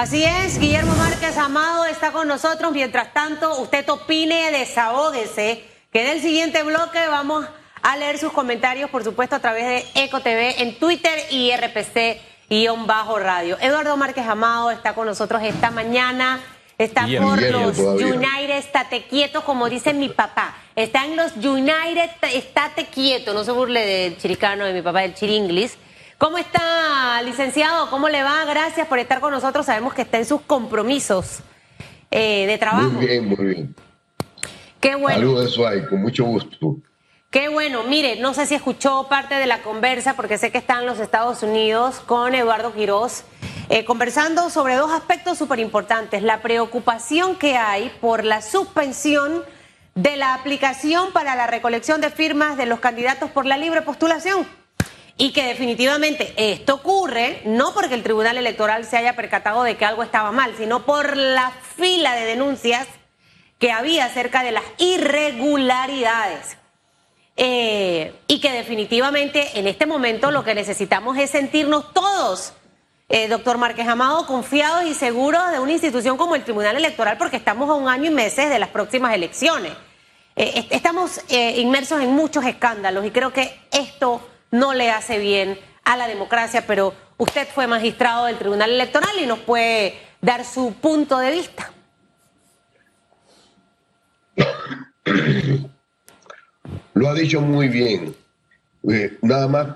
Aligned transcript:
Así 0.00 0.24
es, 0.24 0.58
Guillermo 0.58 0.94
Márquez 0.94 1.36
Amado 1.36 1.84
está 1.84 2.10
con 2.10 2.26
nosotros. 2.26 2.72
Mientras 2.72 3.12
tanto, 3.12 3.60
usted 3.60 3.86
opine, 3.90 4.50
desahógese, 4.50 5.62
que 5.92 6.00
en 6.00 6.16
el 6.16 6.22
siguiente 6.22 6.62
bloque 6.62 7.06
vamos 7.06 7.44
a 7.82 7.98
leer 7.98 8.16
sus 8.16 8.32
comentarios, 8.32 8.88
por 8.88 9.04
supuesto, 9.04 9.36
a 9.36 9.40
través 9.40 9.66
de 9.66 10.02
Eco 10.02 10.20
TV 10.20 10.62
en 10.62 10.78
Twitter 10.78 11.12
y 11.28 11.52
RPC-Radio. 11.52 13.18
Radio. 13.18 13.58
Eduardo 13.60 13.94
Márquez 13.98 14.26
Amado 14.26 14.70
está 14.70 14.94
con 14.94 15.04
nosotros 15.04 15.42
esta 15.42 15.70
mañana. 15.70 16.40
Está 16.78 17.02
por 17.02 17.42
los 17.42 17.76
United, 17.76 18.56
estate 18.56 19.02
quieto, 19.02 19.44
como 19.44 19.68
dice 19.68 19.92
mi 19.92 20.08
papá. 20.08 20.56
Está 20.76 21.04
en 21.04 21.14
los 21.14 21.36
United, 21.36 22.08
estate 22.32 22.86
quieto. 22.86 23.34
No 23.34 23.44
se 23.44 23.52
burle 23.52 23.84
del 23.84 24.16
chiricano 24.16 24.64
de 24.64 24.72
mi 24.72 24.80
papá, 24.80 25.02
del 25.02 25.12
chiringlis. 25.14 25.76
¿Cómo 26.20 26.36
está, 26.36 27.22
licenciado? 27.22 27.88
¿Cómo 27.88 28.10
le 28.10 28.22
va? 28.22 28.44
Gracias 28.44 28.86
por 28.86 28.98
estar 28.98 29.20
con 29.20 29.30
nosotros. 29.30 29.64
Sabemos 29.64 29.94
que 29.94 30.02
está 30.02 30.18
en 30.18 30.26
sus 30.26 30.42
compromisos 30.42 31.38
eh, 32.10 32.44
de 32.46 32.58
trabajo. 32.58 32.90
Muy 32.90 33.06
bien, 33.06 33.26
muy 33.26 33.46
bien. 33.46 33.74
Qué 34.80 34.96
bueno. 34.96 35.18
Saludos, 35.18 35.54
Suárez, 35.54 35.88
con 35.88 36.02
mucho 36.02 36.24
gusto. 36.24 36.76
Qué 37.30 37.48
bueno. 37.48 37.84
Mire, 37.84 38.20
no 38.20 38.34
sé 38.34 38.44
si 38.44 38.54
escuchó 38.54 39.06
parte 39.08 39.36
de 39.36 39.46
la 39.46 39.62
conversa, 39.62 40.14
porque 40.14 40.36
sé 40.36 40.52
que 40.52 40.58
está 40.58 40.80
en 40.80 40.84
los 40.84 41.00
Estados 41.00 41.42
Unidos 41.42 42.00
con 42.00 42.34
Eduardo 42.34 42.74
Quirós. 42.74 43.24
Eh, 43.70 43.86
conversando 43.86 44.50
sobre 44.50 44.74
dos 44.74 44.92
aspectos 44.92 45.38
súper 45.38 45.58
importantes. 45.58 46.22
La 46.22 46.42
preocupación 46.42 47.34
que 47.34 47.56
hay 47.56 47.90
por 47.98 48.24
la 48.24 48.42
suspensión 48.42 49.42
de 49.94 50.18
la 50.18 50.34
aplicación 50.34 51.14
para 51.14 51.34
la 51.34 51.46
recolección 51.46 52.02
de 52.02 52.10
firmas 52.10 52.58
de 52.58 52.66
los 52.66 52.80
candidatos 52.80 53.30
por 53.30 53.46
la 53.46 53.56
libre 53.56 53.80
postulación. 53.80 54.59
Y 55.20 55.32
que 55.32 55.44
definitivamente 55.44 56.32
esto 56.38 56.76
ocurre 56.76 57.42
no 57.44 57.74
porque 57.74 57.94
el 57.94 58.02
Tribunal 58.02 58.38
Electoral 58.38 58.86
se 58.86 58.96
haya 58.96 59.16
percatado 59.16 59.62
de 59.64 59.76
que 59.76 59.84
algo 59.84 60.02
estaba 60.02 60.32
mal, 60.32 60.54
sino 60.56 60.86
por 60.86 61.14
la 61.14 61.52
fila 61.76 62.14
de 62.14 62.24
denuncias 62.24 62.88
que 63.58 63.70
había 63.70 64.06
acerca 64.06 64.42
de 64.42 64.52
las 64.52 64.62
irregularidades. 64.78 66.56
Eh, 67.36 68.14
y 68.28 68.40
que 68.40 68.50
definitivamente 68.50 69.58
en 69.58 69.66
este 69.66 69.84
momento 69.84 70.30
lo 70.30 70.42
que 70.42 70.54
necesitamos 70.54 71.18
es 71.18 71.28
sentirnos 71.28 71.92
todos 71.92 72.54
eh, 73.10 73.28
doctor 73.28 73.58
Márquez 73.58 73.88
Amado, 73.88 74.26
confiados 74.26 74.86
y 74.86 74.94
seguros 74.94 75.52
de 75.52 75.58
una 75.58 75.72
institución 75.72 76.16
como 76.16 76.34
el 76.34 76.44
Tribunal 76.44 76.76
Electoral 76.76 77.18
porque 77.18 77.36
estamos 77.36 77.68
a 77.68 77.74
un 77.74 77.88
año 77.88 78.06
y 78.06 78.14
meses 78.14 78.48
de 78.48 78.58
las 78.58 78.70
próximas 78.70 79.12
elecciones. 79.12 79.72
Eh, 80.34 80.66
estamos 80.70 81.20
inmersos 81.28 82.00
en 82.00 82.10
muchos 82.10 82.46
escándalos 82.46 83.04
y 83.04 83.10
creo 83.10 83.34
que 83.34 83.60
esto 83.70 84.22
no 84.50 84.74
le 84.74 84.90
hace 84.90 85.18
bien 85.18 85.58
a 85.84 85.96
la 85.96 86.08
democracia, 86.08 86.64
pero 86.66 86.94
usted 87.16 87.48
fue 87.48 87.66
magistrado 87.66 88.26
del 88.26 88.38
Tribunal 88.38 88.70
Electoral 88.70 89.16
y 89.20 89.26
nos 89.26 89.40
puede 89.40 89.98
dar 90.20 90.44
su 90.44 90.74
punto 90.74 91.18
de 91.18 91.32
vista. 91.32 91.72
Lo 96.94 97.08
ha 97.08 97.14
dicho 97.14 97.40
muy 97.40 97.68
bien. 97.68 98.14
nada 99.22 99.48
más 99.48 99.68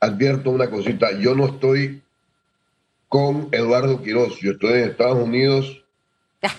advierto 0.00 0.50
una 0.50 0.70
cosita, 0.70 1.12
yo 1.18 1.34
no 1.34 1.46
estoy 1.46 2.02
con 3.08 3.48
Eduardo 3.52 4.02
Quiroz. 4.02 4.38
Yo 4.40 4.52
estoy 4.52 4.72
en 4.74 4.90
Estados 4.90 5.18
Unidos 5.18 5.82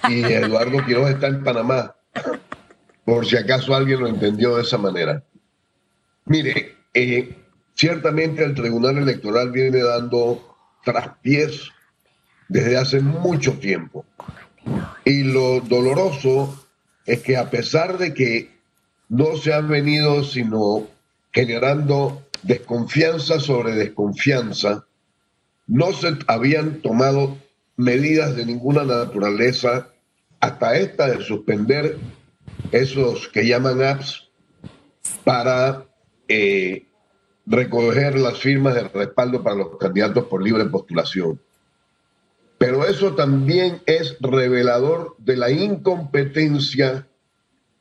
y 0.09 0.23
Eduardo 0.33 0.85
Quiroz 0.85 1.11
está 1.11 1.27
en 1.27 1.43
Panamá, 1.43 1.95
por 3.05 3.25
si 3.25 3.37
acaso 3.37 3.75
alguien 3.75 3.99
lo 3.99 4.07
entendió 4.07 4.55
de 4.55 4.63
esa 4.63 4.77
manera. 4.77 5.23
Mire, 6.25 6.75
eh, 6.93 7.35
ciertamente 7.79 8.43
el 8.43 8.55
Tribunal 8.55 8.97
Electoral 8.97 9.51
viene 9.51 9.81
dando 9.81 10.57
traspiés 10.83 11.69
desde 12.49 12.75
hace 12.75 12.99
mucho 12.99 13.53
tiempo. 13.53 14.05
Y 15.05 15.23
lo 15.23 15.61
doloroso 15.61 16.67
es 17.05 17.21
que 17.21 17.37
a 17.37 17.49
pesar 17.49 17.97
de 17.97 18.13
que 18.13 18.51
no 19.07 19.37
se 19.37 19.53
han 19.53 19.69
venido 19.69 20.25
sino 20.25 20.89
generando 21.31 22.27
desconfianza 22.43 23.39
sobre 23.39 23.75
desconfianza, 23.75 24.85
no 25.67 25.93
se 25.93 26.17
habían 26.27 26.81
tomado 26.81 27.37
medidas 27.77 28.35
de 28.35 28.45
ninguna 28.45 28.83
naturaleza 28.83 29.87
hasta 30.41 30.75
esta 30.75 31.07
de 31.07 31.23
suspender 31.23 31.97
esos 32.73 33.29
que 33.29 33.47
llaman 33.47 33.81
apps 33.81 34.27
para 35.23 35.85
eh, 36.27 36.88
recoger 37.49 38.17
las 38.17 38.37
firmas 38.37 38.75
de 38.75 38.83
respaldo 38.83 39.41
para 39.41 39.55
los 39.55 39.77
candidatos 39.77 40.25
por 40.25 40.43
libre 40.43 40.65
postulación. 40.65 41.41
Pero 42.59 42.85
eso 42.85 43.15
también 43.15 43.81
es 43.87 44.17
revelador 44.19 45.15
de 45.17 45.35
la 45.35 45.49
incompetencia 45.49 47.07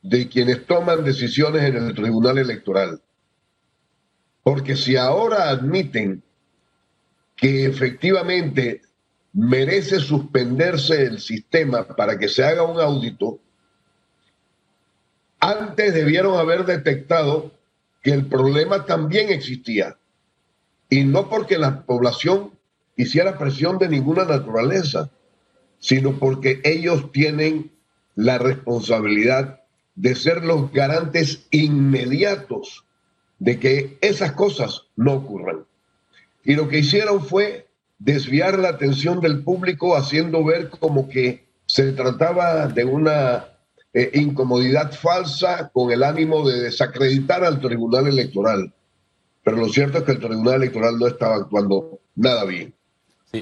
de 0.01 0.27
quienes 0.27 0.65
toman 0.65 1.03
decisiones 1.03 1.63
en 1.63 1.75
el 1.75 1.93
Tribunal 1.93 2.39
Electoral. 2.39 2.99
Porque 4.41 4.75
si 4.75 4.95
ahora 4.95 5.49
admiten 5.49 6.23
que 7.35 7.65
efectivamente 7.65 8.81
merece 9.33 9.99
suspenderse 9.99 11.03
el 11.03 11.19
sistema 11.19 11.85
para 11.85 12.17
que 12.17 12.27
se 12.27 12.43
haga 12.43 12.63
un 12.63 12.79
audito, 12.79 13.39
antes 15.39 15.93
debieron 15.93 16.39
haber 16.39 16.65
detectado 16.65 17.51
que 18.01 18.11
el 18.11 18.27
problema 18.27 18.85
también 18.85 19.29
existía. 19.29 19.97
Y 20.89 21.03
no 21.03 21.29
porque 21.29 21.57
la 21.57 21.83
población 21.83 22.51
hiciera 22.95 23.37
presión 23.37 23.77
de 23.77 23.89
ninguna 23.89 24.25
naturaleza, 24.25 25.09
sino 25.79 26.17
porque 26.19 26.61
ellos 26.63 27.11
tienen 27.11 27.71
la 28.15 28.37
responsabilidad 28.37 29.61
de 29.95 30.15
ser 30.15 30.43
los 30.43 30.71
garantes 30.71 31.47
inmediatos 31.51 32.85
de 33.39 33.59
que 33.59 33.97
esas 34.01 34.33
cosas 34.33 34.83
no 34.95 35.13
ocurran. 35.13 35.65
Y 36.43 36.55
lo 36.55 36.67
que 36.67 36.79
hicieron 36.79 37.23
fue 37.25 37.67
desviar 37.97 38.59
la 38.59 38.69
atención 38.69 39.19
del 39.19 39.43
público 39.43 39.95
haciendo 39.95 40.43
ver 40.43 40.69
como 40.69 41.09
que 41.09 41.45
se 41.65 41.91
trataba 41.91 42.67
de 42.67 42.85
una 42.85 43.49
eh, 43.93 44.11
incomodidad 44.13 44.91
falsa 44.93 45.69
con 45.73 45.91
el 45.91 46.03
ánimo 46.03 46.47
de 46.47 46.59
desacreditar 46.59 47.43
al 47.43 47.59
Tribunal 47.59 48.07
Electoral. 48.07 48.73
Pero 49.43 49.57
lo 49.57 49.69
cierto 49.69 49.99
es 49.99 50.03
que 50.03 50.11
el 50.11 50.19
Tribunal 50.19 50.55
Electoral 50.55 50.99
no 50.99 51.07
estaba 51.07 51.35
actuando 51.35 51.99
nada 52.15 52.45
bien. 52.45 52.73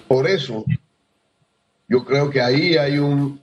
Por 0.08 0.28
eso, 0.28 0.66
yo 1.88 2.06
creo 2.06 2.30
que 2.30 2.42
ahí 2.42 2.78
hay, 2.78 2.98
un, 2.98 3.42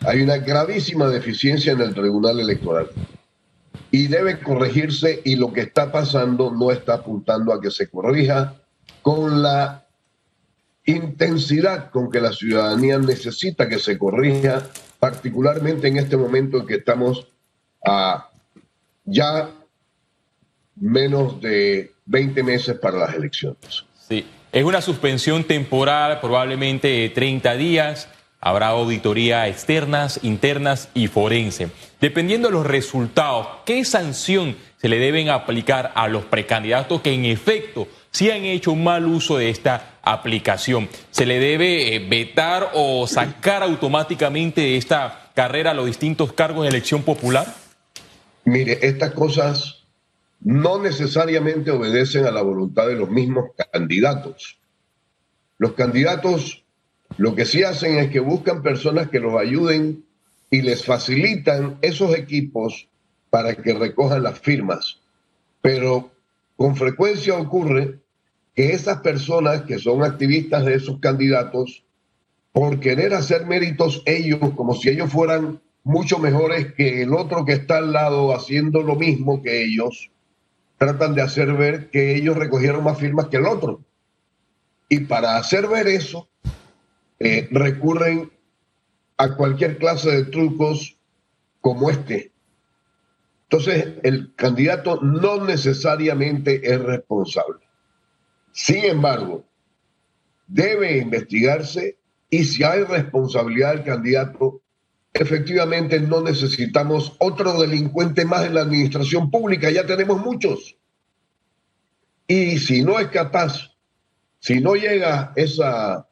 hay 0.00 0.22
una 0.22 0.38
gravísima 0.38 1.08
deficiencia 1.08 1.72
en 1.72 1.80
el 1.80 1.94
Tribunal 1.94 2.40
Electoral. 2.40 2.88
Y 3.90 4.06
debe 4.06 4.40
corregirse 4.40 5.20
y 5.24 5.36
lo 5.36 5.52
que 5.52 5.60
está 5.60 5.92
pasando 5.92 6.50
no 6.50 6.70
está 6.70 6.94
apuntando 6.94 7.52
a 7.52 7.60
que 7.60 7.70
se 7.70 7.88
corrija 7.88 8.54
con 9.02 9.42
la 9.42 9.86
intensidad 10.86 11.90
con 11.90 12.10
que 12.10 12.20
la 12.20 12.32
ciudadanía 12.32 12.98
necesita 12.98 13.68
que 13.68 13.78
se 13.78 13.98
corrija, 13.98 14.62
particularmente 15.02 15.88
en 15.88 15.96
este 15.96 16.16
momento 16.16 16.60
en 16.60 16.66
que 16.68 16.76
estamos 16.76 17.26
a 17.84 18.30
ya 19.04 19.50
menos 20.76 21.40
de 21.40 21.90
20 22.06 22.44
meses 22.44 22.78
para 22.78 22.98
las 22.98 23.14
elecciones. 23.16 23.84
Sí, 24.08 24.24
es 24.52 24.62
una 24.62 24.80
suspensión 24.80 25.42
temporal, 25.42 26.20
probablemente 26.20 26.86
de 26.86 27.08
30 27.08 27.54
días. 27.54 28.08
Habrá 28.40 28.68
auditoría 28.68 29.48
externas, 29.48 30.20
internas 30.22 30.88
y 30.94 31.08
forense. 31.08 31.70
Dependiendo 32.00 32.46
de 32.46 32.54
los 32.54 32.66
resultados, 32.66 33.48
¿qué 33.66 33.84
sanción 33.84 34.54
se 34.76 34.88
le 34.88 35.00
deben 35.00 35.30
aplicar 35.30 35.90
a 35.96 36.06
los 36.06 36.26
precandidatos 36.26 37.00
que 37.00 37.12
en 37.12 37.24
efecto 37.24 37.88
si 38.12 38.30
han 38.30 38.44
hecho 38.44 38.72
un 38.72 38.84
mal 38.84 39.06
uso 39.06 39.38
de 39.38 39.48
esta 39.48 39.98
aplicación. 40.02 40.88
¿Se 41.10 41.26
le 41.26 41.38
debe 41.38 41.96
eh, 41.96 42.06
vetar 42.08 42.70
o 42.74 43.06
sacar 43.06 43.62
automáticamente 43.62 44.60
de 44.60 44.76
esta 44.76 45.30
carrera 45.34 45.70
a 45.70 45.74
los 45.74 45.86
distintos 45.86 46.32
cargos 46.32 46.64
de 46.64 46.68
elección 46.68 47.02
popular? 47.02 47.54
Mire, 48.44 48.78
estas 48.82 49.12
cosas 49.12 49.82
no 50.40 50.78
necesariamente 50.78 51.70
obedecen 51.70 52.26
a 52.26 52.30
la 52.30 52.42
voluntad 52.42 52.86
de 52.86 52.96
los 52.96 53.08
mismos 53.08 53.50
candidatos. 53.72 54.58
Los 55.58 55.72
candidatos 55.72 56.62
lo 57.16 57.34
que 57.34 57.44
sí 57.44 57.62
hacen 57.62 57.98
es 57.98 58.10
que 58.10 58.20
buscan 58.20 58.62
personas 58.62 59.08
que 59.08 59.20
los 59.20 59.34
ayuden 59.40 60.04
y 60.50 60.62
les 60.62 60.84
facilitan 60.84 61.78
esos 61.82 62.14
equipos 62.16 62.88
para 63.30 63.54
que 63.54 63.72
recojan 63.74 64.22
las 64.22 64.38
firmas. 64.38 64.98
Pero 65.60 66.10
con 66.56 66.76
frecuencia 66.76 67.34
ocurre 67.34 68.01
que 68.54 68.72
esas 68.72 68.98
personas 69.00 69.62
que 69.62 69.78
son 69.78 70.02
activistas 70.02 70.64
de 70.64 70.74
esos 70.74 70.98
candidatos, 71.00 71.84
por 72.52 72.80
querer 72.80 73.14
hacer 73.14 73.46
méritos 73.46 74.02
ellos, 74.04 74.40
como 74.54 74.74
si 74.74 74.90
ellos 74.90 75.10
fueran 75.10 75.60
mucho 75.84 76.18
mejores 76.18 76.74
que 76.74 77.02
el 77.02 77.14
otro 77.14 77.44
que 77.44 77.52
está 77.52 77.78
al 77.78 77.92
lado 77.92 78.34
haciendo 78.34 78.82
lo 78.82 78.94
mismo 78.94 79.42
que 79.42 79.64
ellos, 79.64 80.10
tratan 80.78 81.14
de 81.14 81.22
hacer 81.22 81.52
ver 81.54 81.90
que 81.90 82.14
ellos 82.14 82.36
recogieron 82.36 82.84
más 82.84 82.98
firmas 82.98 83.28
que 83.28 83.38
el 83.38 83.46
otro. 83.46 83.80
Y 84.88 85.00
para 85.00 85.36
hacer 85.36 85.66
ver 85.68 85.86
eso, 85.88 86.28
eh, 87.18 87.48
recurren 87.50 88.30
a 89.16 89.36
cualquier 89.36 89.78
clase 89.78 90.10
de 90.10 90.24
trucos 90.24 90.98
como 91.60 91.88
este. 91.88 92.32
Entonces, 93.44 93.94
el 94.02 94.34
candidato 94.34 95.00
no 95.00 95.44
necesariamente 95.44 96.60
es 96.64 96.80
responsable. 96.82 97.61
Sin 98.52 98.84
embargo, 98.84 99.44
debe 100.46 100.98
investigarse 100.98 101.96
y 102.28 102.44
si 102.44 102.62
hay 102.62 102.84
responsabilidad 102.84 103.74
del 103.74 103.84
candidato, 103.84 104.62
efectivamente 105.12 106.00
no 106.00 106.22
necesitamos 106.22 107.14
otro 107.18 107.60
delincuente 107.60 108.24
más 108.24 108.46
en 108.46 108.54
la 108.54 108.62
administración 108.62 109.30
pública, 109.30 109.70
ya 109.70 109.86
tenemos 109.86 110.20
muchos. 110.20 110.76
Y 112.26 112.58
si 112.58 112.82
no 112.82 112.98
es 112.98 113.08
capaz, 113.08 113.72
si 114.38 114.60
no 114.60 114.74
llega 114.74 115.32
esa, 115.36 116.08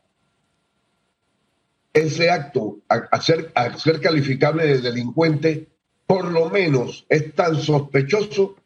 ese 1.93 2.31
acto 2.31 2.79
a, 2.89 3.21
ser, 3.21 3.51
a 3.55 3.77
ser 3.79 4.01
calificable 4.01 4.67
de 4.67 4.81
delincuente, 4.81 5.69
por 6.07 6.31
lo 6.31 6.51
menos 6.51 7.07
es 7.09 7.35
tan 7.35 7.57
sospechoso 7.57 8.57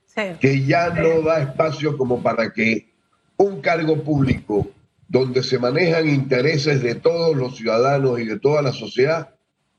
que 0.41 0.65
ya 0.65 0.91
no 0.91 1.23
da 1.23 1.43
espacio 1.43 1.97
como 1.97 2.23
para 2.23 2.53
que 2.53 2.94
un 3.36 3.60
cargo 3.60 4.02
público 4.02 4.69
donde 5.08 5.42
se 5.42 5.58
manejan 5.58 6.08
intereses 6.08 6.82
de 6.82 6.94
todos 6.94 7.36
los 7.36 7.56
ciudadanos 7.56 8.19
y 8.20 8.25
de 8.25 8.38
toda 8.38 8.62
la 8.62 8.72
sociedad 8.72 9.31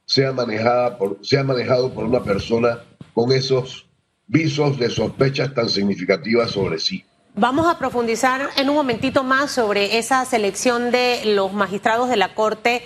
sea, 0.06 0.32
manejada 0.32 0.98
sea 1.22 1.44
manejado 1.44 1.92
por 1.94 2.06
una 2.06 2.24
persona 2.24 2.80
con 3.14 3.32
esos 3.32 3.88
visos 4.28 4.78
de 4.78 4.90
sospechas 4.90 5.54
tan 5.54 5.70
significativas 5.70 6.52
sobre 6.52 6.80
sí. 6.80 7.04
Vamos 7.36 7.68
a 7.68 7.78
profundizar 7.78 8.50
en 8.56 8.70
un 8.70 8.76
momentito 8.76 9.24
más 9.24 9.52
sobre 9.52 9.98
esa 9.98 10.24
selección 10.26 10.90
de 10.92 11.22
los 11.26 11.52
magistrados 11.52 12.10
de 12.10 12.16
la 12.16 12.34
Corte 12.34 12.82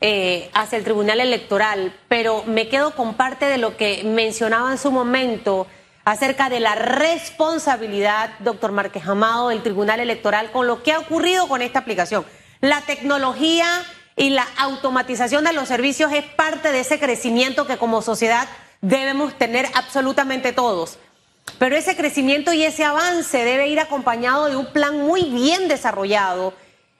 eh, 0.00 0.50
hacia 0.54 0.76
el 0.76 0.84
Tribunal 0.84 1.20
Electoral, 1.20 1.94
pero 2.08 2.42
me 2.44 2.68
quedo 2.68 2.96
con 2.96 3.14
parte 3.14 3.44
de 3.44 3.58
lo 3.58 3.76
que 3.76 4.02
mencionaba 4.02 4.72
en 4.72 4.78
su 4.78 4.90
momento 4.90 5.68
acerca 6.04 6.48
de 6.48 6.60
la 6.60 6.74
responsabilidad, 6.74 8.30
doctor 8.40 8.72
Márquez 8.72 9.06
Amado, 9.06 9.48
del 9.48 9.62
Tribunal 9.62 10.00
Electoral 10.00 10.50
con 10.50 10.66
lo 10.66 10.82
que 10.82 10.92
ha 10.92 10.98
ocurrido 10.98 11.48
con 11.48 11.62
esta 11.62 11.80
aplicación. 11.80 12.24
La 12.60 12.80
tecnología 12.82 13.66
y 14.16 14.30
la 14.30 14.46
automatización 14.56 15.44
de 15.44 15.52
los 15.52 15.68
servicios 15.68 16.12
es 16.12 16.24
parte 16.24 16.72
de 16.72 16.80
ese 16.80 16.98
crecimiento 16.98 17.66
que 17.66 17.78
como 17.78 18.02
sociedad 18.02 18.48
debemos 18.80 19.36
tener 19.38 19.66
absolutamente 19.74 20.52
todos. 20.52 20.98
Pero 21.58 21.76
ese 21.76 21.96
crecimiento 21.96 22.52
y 22.52 22.64
ese 22.64 22.84
avance 22.84 23.44
debe 23.44 23.68
ir 23.68 23.80
acompañado 23.80 24.46
de 24.46 24.56
un 24.56 24.66
plan 24.66 24.98
muy 24.98 25.24
bien 25.24 25.68
desarrollado, 25.68 26.54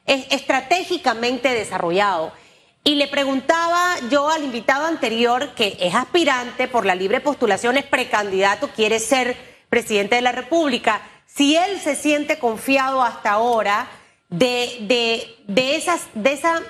estratégicamente 0.07 1.53
desarrollado. 1.55 2.33
Y 2.85 2.97
le 2.97 3.07
preguntaba 3.07 3.97
yo 4.11 4.29
al 4.29 4.43
invitado 4.45 4.87
anterior, 4.87 5.55
que 5.55 5.77
es 5.81 5.95
aspirante 5.95 6.67
por 6.67 6.85
la 6.85 6.97
libre 6.97 7.21
postulación, 7.21 7.77
es 7.77 7.85
precandidato, 7.85 8.69
quiere 8.69 8.99
ser 8.99 9.37
presidente 9.69 10.17
de 10.17 10.23
la 10.23 10.33
República, 10.33 11.01
si 11.27 11.57
él 11.57 11.81
se 11.81 11.95
siente 11.95 12.39
confiado 12.39 13.03
hasta 13.03 13.33
ahora 13.33 13.89
de, 14.29 14.79
de, 14.81 15.37
de, 15.47 15.77
esas, 15.77 16.03
de 16.15 16.33
esa 16.33 16.61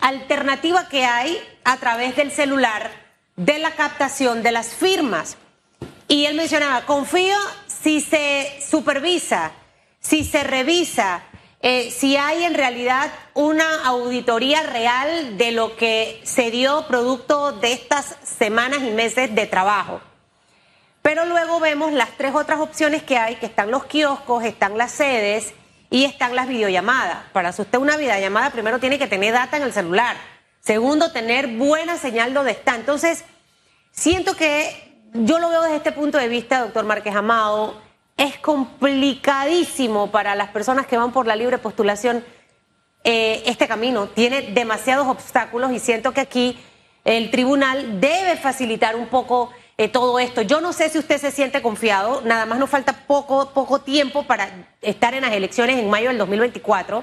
alternativa 0.00 0.88
que 0.88 1.04
hay 1.04 1.38
a 1.64 1.76
través 1.78 2.16
del 2.16 2.30
celular 2.30 2.90
de 3.36 3.58
la 3.58 3.72
captación 3.72 4.42
de 4.42 4.52
las 4.52 4.74
firmas. 4.74 5.36
Y 6.06 6.26
él 6.26 6.36
mencionaba, 6.36 6.84
confío 6.84 7.36
si 7.66 8.00
se 8.00 8.60
supervisa, 8.68 9.52
si 10.00 10.24
se 10.24 10.44
revisa, 10.44 11.22
eh, 11.62 11.92
si 11.92 12.16
hay 12.16 12.42
en 12.42 12.54
realidad 12.54 13.12
una 13.34 13.84
auditoría 13.86 14.64
real 14.64 15.38
de 15.38 15.52
lo 15.52 15.76
que 15.76 16.20
se 16.24 16.50
dio 16.50 16.86
producto 16.88 17.52
de 17.52 17.72
estas 17.72 18.16
semanas 18.24 18.80
y 18.82 18.90
meses 18.90 19.32
de 19.32 19.46
trabajo. 19.46 20.00
Pero 21.02 21.24
luego 21.24 21.60
vemos 21.60 21.92
las 21.92 22.10
tres 22.16 22.34
otras 22.34 22.58
opciones 22.58 23.04
que 23.04 23.16
hay, 23.16 23.36
que 23.36 23.46
están 23.46 23.70
los 23.70 23.84
kioscos, 23.84 24.44
están 24.44 24.76
las 24.76 24.90
sedes 24.90 25.54
y 25.88 26.04
están 26.04 26.34
las 26.34 26.48
videollamadas. 26.48 27.18
Para 27.32 27.50
usted 27.50 27.78
una 27.78 27.96
videollamada, 27.96 28.50
primero 28.50 28.80
tiene 28.80 28.98
que 28.98 29.06
tener 29.06 29.32
data 29.32 29.56
en 29.56 29.62
el 29.62 29.72
celular. 29.72 30.16
Segundo, 30.60 31.12
tener 31.12 31.46
buena 31.46 31.96
señal 31.96 32.34
donde 32.34 32.52
está. 32.52 32.74
Entonces, 32.74 33.24
siento 33.92 34.36
que 34.36 34.92
yo 35.12 35.38
lo 35.38 35.48
veo 35.48 35.62
desde 35.62 35.76
este 35.76 35.92
punto 35.92 36.18
de 36.18 36.28
vista, 36.28 36.60
doctor 36.60 36.84
Márquez 36.84 37.14
Amado, 37.14 37.80
es 38.22 38.38
complicadísimo 38.38 40.12
para 40.12 40.36
las 40.36 40.50
personas 40.50 40.86
que 40.86 40.96
van 40.96 41.12
por 41.12 41.26
la 41.26 41.34
libre 41.34 41.58
postulación 41.58 42.24
eh, 43.02 43.42
este 43.46 43.66
camino. 43.66 44.06
Tiene 44.08 44.42
demasiados 44.42 45.08
obstáculos 45.08 45.72
y 45.72 45.80
siento 45.80 46.12
que 46.12 46.20
aquí 46.20 46.56
el 47.04 47.32
tribunal 47.32 48.00
debe 48.00 48.36
facilitar 48.36 48.94
un 48.94 49.08
poco 49.08 49.50
eh, 49.76 49.88
todo 49.88 50.20
esto. 50.20 50.42
Yo 50.42 50.60
no 50.60 50.72
sé 50.72 50.88
si 50.88 51.00
usted 51.00 51.18
se 51.18 51.32
siente 51.32 51.62
confiado, 51.62 52.22
nada 52.24 52.46
más 52.46 52.60
nos 52.60 52.70
falta 52.70 52.92
poco, 53.08 53.50
poco 53.50 53.80
tiempo 53.80 54.22
para 54.22 54.68
estar 54.82 55.14
en 55.14 55.22
las 55.22 55.32
elecciones 55.32 55.78
en 55.78 55.90
mayo 55.90 56.08
del 56.08 56.18
2024 56.18 57.02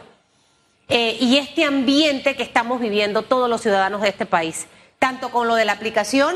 eh, 0.88 1.18
y 1.20 1.36
este 1.36 1.66
ambiente 1.66 2.38
que 2.38 2.44
estamos 2.44 2.80
viviendo 2.80 3.24
todos 3.24 3.50
los 3.50 3.60
ciudadanos 3.60 4.02
de 4.02 4.10
este 4.10 4.26
país, 4.26 4.68
tanto 5.00 5.32
con 5.32 5.50
lo 5.50 5.56
de 5.56 5.66
la 5.66 5.74
aplicación 5.74 6.34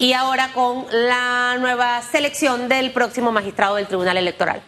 y 0.00 0.14
ahora 0.14 0.50
con 0.54 0.86
la 0.90 1.58
nueva 1.60 2.00
selección 2.00 2.70
del 2.70 2.90
próximo 2.90 3.32
magistrado 3.32 3.76
del 3.76 3.86
Tribunal 3.86 4.16
Electoral? 4.16 4.62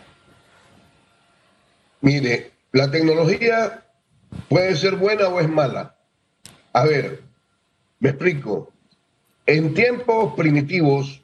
Mire, 2.03 2.53
la 2.71 2.91
tecnología 2.91 3.83
puede 4.51 4.77
ser 4.77 4.97
buena 4.97 5.29
o 5.29 5.41
es 5.41 5.49
mala. 5.49 5.97
A 6.75 6.85
ver, 6.85 7.23
me 7.99 8.11
explico. 8.11 8.73
En 9.47 9.73
tiempos 9.73 10.35
primitivos, 10.35 11.23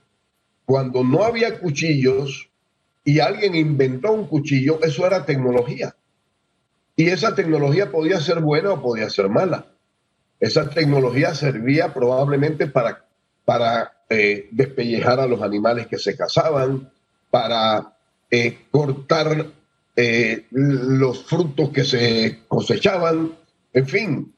cuando 0.65 1.05
no 1.05 1.23
había 1.23 1.61
cuchillos 1.61 2.49
y 3.05 3.21
alguien 3.21 3.55
inventó 3.55 4.13
un 4.13 4.27
cuchillo, 4.27 4.81
eso 4.83 5.07
era 5.07 5.27
tecnología. 5.27 5.95
Y 6.97 7.11
esa 7.11 7.35
tecnología 7.35 7.91
podía 7.91 8.19
ser 8.21 8.41
buena 8.41 8.73
o 8.73 8.81
podía 8.81 9.11
ser 9.11 9.29
mala. 9.29 9.67
Esa 10.41 10.71
tecnología 10.71 11.35
servía 11.35 11.93
probablemente 11.93 12.69
para, 12.69 13.08
para 13.49 14.03
eh, 14.11 14.51
despellejar 14.51 15.21
a 15.21 15.27
los 15.27 15.41
animales 15.41 15.87
que 15.87 15.97
se 15.97 16.15
cazaban, 16.15 16.93
para 17.31 17.97
eh, 18.31 18.67
cortar 18.71 19.47
eh, 19.97 20.45
los 20.51 21.25
frutos 21.25 21.71
que 21.71 21.83
se 21.83 22.41
cosechaban, 22.47 23.33
en 23.73 23.87
fin, 23.87 24.35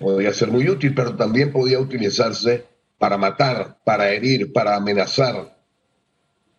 podía 0.00 0.34
ser 0.34 0.48
muy 0.48 0.68
útil, 0.68 0.92
pero 0.92 1.14
también 1.14 1.52
podía 1.52 1.78
utilizarse 1.78 2.66
para 2.98 3.16
matar, 3.16 3.78
para 3.84 4.10
herir, 4.10 4.52
para 4.52 4.74
amenazar, 4.74 5.56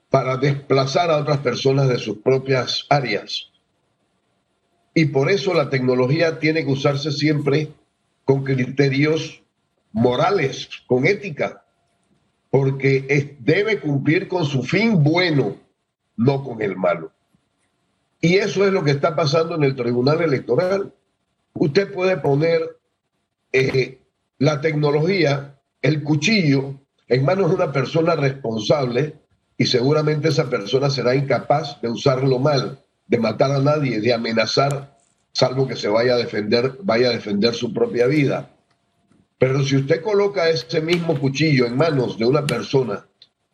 para 0.09 0.37
desplazar 0.37 1.11
a 1.11 1.17
otras 1.17 1.39
personas 1.39 1.89
de 1.89 1.97
sus 1.97 2.19
propias 2.19 2.85
áreas. 2.87 3.49
Y 4.93 5.07
por 5.07 5.29
eso 5.29 5.53
la 5.53 5.69
tecnología 5.69 6.39
tiene 6.39 6.63
que 6.63 6.71
usarse 6.71 7.11
siempre 7.11 7.73
con 8.23 8.45
criterios 8.45 9.43
morales, 9.91 10.69
con 10.87 11.05
ética 11.05 11.65
porque 12.49 13.37
debe 13.39 13.79
cumplir 13.79 14.27
con 14.27 14.45
su 14.45 14.63
fin 14.63 15.03
bueno, 15.03 15.55
no 16.17 16.43
con 16.43 16.61
el 16.61 16.75
malo. 16.75 17.11
Y 18.21 18.35
eso 18.35 18.65
es 18.65 18.73
lo 18.73 18.83
que 18.83 18.91
está 18.91 19.15
pasando 19.15 19.55
en 19.55 19.63
el 19.63 19.75
Tribunal 19.75 20.21
Electoral. 20.21 20.93
Usted 21.53 21.93
puede 21.93 22.17
poner 22.17 22.77
eh, 23.53 23.99
la 24.39 24.61
tecnología, 24.61 25.59
el 25.81 26.03
cuchillo, 26.03 26.75
en 27.07 27.25
manos 27.25 27.49
de 27.49 27.55
una 27.55 27.71
persona 27.71 28.15
responsable 28.15 29.15
y 29.57 29.65
seguramente 29.65 30.29
esa 30.29 30.49
persona 30.49 30.89
será 30.89 31.15
incapaz 31.15 31.81
de 31.81 31.89
usarlo 31.89 32.39
mal, 32.39 32.79
de 33.07 33.17
matar 33.17 33.51
a 33.51 33.59
nadie, 33.59 33.99
de 33.99 34.13
amenazar, 34.13 34.97
salvo 35.33 35.67
que 35.67 35.75
se 35.75 35.87
vaya 35.87 36.13
a 36.13 36.17
defender, 36.17 36.77
vaya 36.83 37.09
a 37.09 37.13
defender 37.13 37.53
su 37.53 37.73
propia 37.73 38.07
vida. 38.07 38.51
Pero 39.39 39.63
si 39.63 39.77
usted 39.77 40.01
coloca 40.01 40.49
ese 40.49 40.81
mismo 40.81 41.17
cuchillo 41.17 41.65
en 41.65 41.77
manos 41.77 42.19
de 42.19 42.25
una 42.25 42.45
persona 42.45 43.07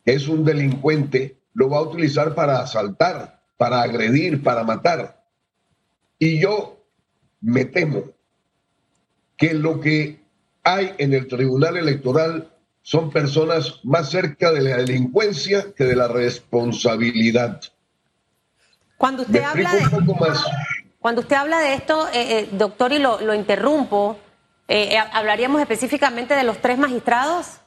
que 0.04 0.14
es 0.14 0.28
un 0.28 0.44
delincuente, 0.44 1.38
lo 1.54 1.70
va 1.70 1.78
a 1.78 1.84
utilizar 1.84 2.34
para 2.34 2.60
asaltar, 2.60 3.40
para 3.56 3.82
agredir, 3.82 4.44
para 4.44 4.64
matar. 4.64 5.24
Y 6.18 6.40
yo 6.42 6.84
me 7.40 7.66
temo 7.66 8.04
que 9.38 9.54
lo 9.54 9.80
que 9.80 10.20
hay 10.64 10.94
en 10.98 11.14
el 11.14 11.28
Tribunal 11.28 11.78
Electoral 11.78 12.52
son 12.82 13.12
personas 13.12 13.80
más 13.84 14.10
cerca 14.10 14.52
de 14.52 14.62
la 14.62 14.78
delincuencia 14.78 15.74
que 15.76 15.84
de 15.84 15.96
la 15.96 16.08
responsabilidad. 16.08 17.62
Cuando 18.98 19.22
usted, 19.22 19.44
habla 19.44 19.74
de, 19.74 19.82
cuando 21.00 21.22
usted 21.22 21.36
habla 21.36 21.60
de 21.60 21.74
esto, 21.76 22.08
eh, 22.08 22.40
eh, 22.40 22.50
doctor, 22.52 22.92
y 22.92 23.00
lo, 23.00 23.22
lo 23.22 23.36
interrumpo, 23.36 24.18
eh, 24.68 24.96
eh, 24.96 24.98
¿Hablaríamos 24.98 25.62
específicamente 25.62 26.34
de 26.34 26.44
los 26.44 26.60
tres 26.62 26.78
magistrados? 26.78 27.60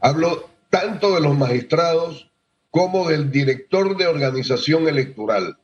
Hablo 0.00 0.50
tanto 0.68 1.14
de 1.14 1.20
los 1.20 1.36
magistrados 1.36 2.30
como 2.70 3.08
del 3.08 3.30
director 3.30 3.96
de 3.96 4.06
organización 4.06 4.88
electoral. 4.88 5.58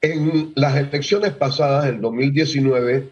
En 0.00 0.52
las 0.56 0.76
elecciones 0.76 1.32
pasadas, 1.32 1.86
en 1.86 2.00
2019, 2.00 3.10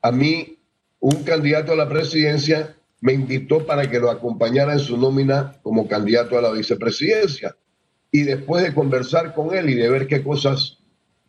a 0.00 0.12
mí 0.12 0.58
un 0.98 1.22
candidato 1.24 1.72
a 1.72 1.76
la 1.76 1.88
presidencia 1.88 2.74
me 3.00 3.12
invitó 3.12 3.66
para 3.66 3.90
que 3.90 3.98
lo 3.98 4.10
acompañara 4.10 4.72
en 4.72 4.78
su 4.78 4.96
nómina 4.96 5.56
como 5.62 5.86
candidato 5.88 6.38
a 6.38 6.42
la 6.42 6.52
vicepresidencia. 6.52 7.56
Y 8.10 8.22
después 8.22 8.62
de 8.62 8.74
conversar 8.74 9.34
con 9.34 9.54
él 9.54 9.70
y 9.70 9.74
de 9.74 9.88
ver 9.88 10.06
qué 10.06 10.22
cosas 10.22 10.78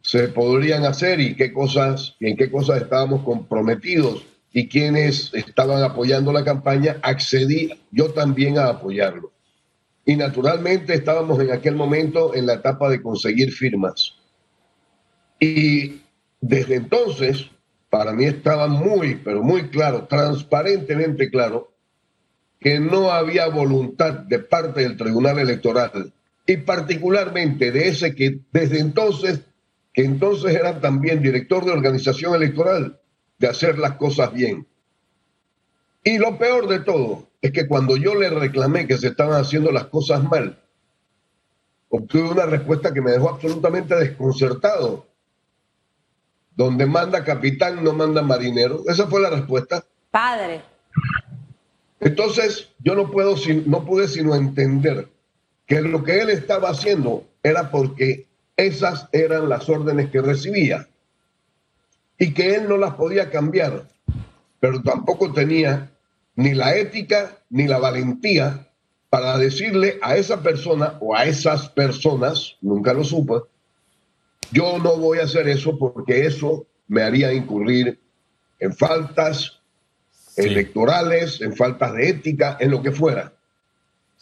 se 0.03 0.27
podrían 0.27 0.85
hacer 0.85 1.19
y 1.19 1.35
qué 1.35 1.51
cosas, 1.51 2.15
en 2.19 2.37
qué 2.37 2.51
cosas 2.51 2.81
estábamos 2.81 3.23
comprometidos 3.23 4.25
y 4.51 4.67
quienes 4.67 5.33
estaban 5.33 5.81
apoyando 5.81 6.31
la 6.31 6.43
campaña, 6.43 6.97
accedí 7.01 7.71
yo 7.89 8.11
también 8.11 8.59
a 8.59 8.67
apoyarlo. 8.67 9.31
Y 10.05 10.15
naturalmente 10.17 10.93
estábamos 10.93 11.39
en 11.39 11.51
aquel 11.51 11.75
momento 11.75 12.35
en 12.35 12.45
la 12.45 12.55
etapa 12.55 12.89
de 12.89 13.01
conseguir 13.01 13.51
firmas. 13.51 14.13
Y 15.39 16.01
desde 16.41 16.75
entonces, 16.75 17.49
para 17.89 18.11
mí 18.11 18.25
estaba 18.25 18.67
muy, 18.67 19.15
pero 19.15 19.41
muy 19.41 19.69
claro, 19.69 20.05
transparentemente 20.07 21.31
claro, 21.31 21.71
que 22.59 22.79
no 22.79 23.11
había 23.11 23.47
voluntad 23.47 24.13
de 24.13 24.39
parte 24.39 24.81
del 24.81 24.97
Tribunal 24.97 25.39
Electoral 25.39 26.13
y 26.45 26.57
particularmente 26.57 27.71
de 27.71 27.87
ese 27.87 28.13
que 28.13 28.39
desde 28.51 28.79
entonces, 28.79 29.41
que 29.93 30.03
entonces 30.03 30.55
era 30.55 30.79
también 30.79 31.21
director 31.21 31.63
de 31.63 31.71
organización 31.71 32.33
electoral, 32.33 32.99
de 33.37 33.47
hacer 33.47 33.77
las 33.77 33.93
cosas 33.93 34.33
bien. 34.33 34.67
Y 36.03 36.17
lo 36.17 36.37
peor 36.37 36.67
de 36.67 36.79
todo 36.79 37.27
es 37.41 37.51
que 37.51 37.67
cuando 37.67 37.95
yo 37.95 38.15
le 38.15 38.29
reclamé 38.29 38.87
que 38.87 38.97
se 38.97 39.07
estaban 39.07 39.39
haciendo 39.39 39.71
las 39.71 39.85
cosas 39.85 40.23
mal, 40.23 40.59
obtuve 41.89 42.31
una 42.31 42.45
respuesta 42.45 42.93
que 42.93 43.01
me 43.01 43.11
dejó 43.11 43.29
absolutamente 43.29 43.95
desconcertado. 43.95 45.05
Donde 46.55 46.85
manda 46.85 47.23
capitán, 47.23 47.83
no 47.83 47.93
manda 47.93 48.21
marinero. 48.21 48.83
Esa 48.87 49.07
fue 49.07 49.21
la 49.21 49.29
respuesta. 49.29 49.83
Padre. 50.11 50.61
Entonces, 51.99 52.69
yo 52.79 52.95
no, 52.95 53.09
puedo, 53.09 53.35
no 53.65 53.85
pude 53.85 54.07
sino 54.07 54.35
entender 54.35 55.07
que 55.65 55.81
lo 55.81 56.03
que 56.03 56.19
él 56.19 56.29
estaba 56.29 56.69
haciendo 56.69 57.25
era 57.41 57.71
porque 57.71 58.27
esas 58.57 59.07
eran 59.11 59.49
las 59.49 59.67
órdenes 59.69 60.09
que 60.09 60.21
recibía 60.21 60.87
y 62.17 62.33
que 62.33 62.55
él 62.55 62.69
no 62.69 62.77
las 62.77 62.93
podía 62.93 63.29
cambiar, 63.29 63.87
pero 64.59 64.81
tampoco 64.81 65.33
tenía 65.33 65.91
ni 66.35 66.53
la 66.53 66.75
ética 66.75 67.37
ni 67.49 67.67
la 67.67 67.79
valentía 67.79 68.67
para 69.09 69.37
decirle 69.37 69.99
a 70.01 70.15
esa 70.17 70.41
persona 70.41 70.97
o 70.99 71.15
a 71.15 71.25
esas 71.25 71.69
personas, 71.69 72.57
nunca 72.61 72.93
lo 72.93 73.03
supo, 73.03 73.47
yo 74.51 74.79
no 74.79 74.97
voy 74.97 75.19
a 75.19 75.23
hacer 75.23 75.47
eso 75.47 75.77
porque 75.77 76.25
eso 76.25 76.65
me 76.87 77.01
haría 77.01 77.33
incurrir 77.33 77.99
en 78.59 78.73
faltas 78.73 79.59
electorales, 80.35 81.41
en 81.41 81.55
faltas 81.55 81.93
de 81.93 82.09
ética, 82.09 82.57
en 82.59 82.71
lo 82.71 82.81
que 82.81 82.91
fuera. 82.91 83.33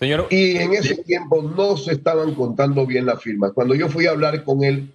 Señor. 0.01 0.27
Y 0.31 0.58
en 0.58 0.74
ese 0.74 0.96
tiempo 0.96 1.43
no 1.43 1.77
se 1.77 1.91
estaban 1.91 2.34
contando 2.34 2.88
bien 2.88 3.05
las 3.05 3.22
firmas. 3.22 3.51
Cuando 3.53 3.75
yo 3.75 3.88
fui 3.88 4.08
a 4.08 4.10
hablar 4.10 4.43
con 4.43 4.63
él, 4.63 4.89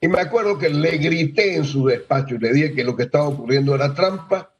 y 0.00 0.06
me 0.06 0.20
acuerdo 0.20 0.56
que 0.56 0.68
le 0.68 0.98
grité 0.98 1.56
en 1.56 1.64
su 1.64 1.84
despacho 1.84 2.36
y 2.36 2.38
le 2.38 2.52
dije 2.52 2.72
que 2.72 2.84
lo 2.84 2.94
que 2.94 3.02
estaba 3.02 3.26
ocurriendo 3.26 3.74
era 3.74 3.92
trampa, 3.92 4.52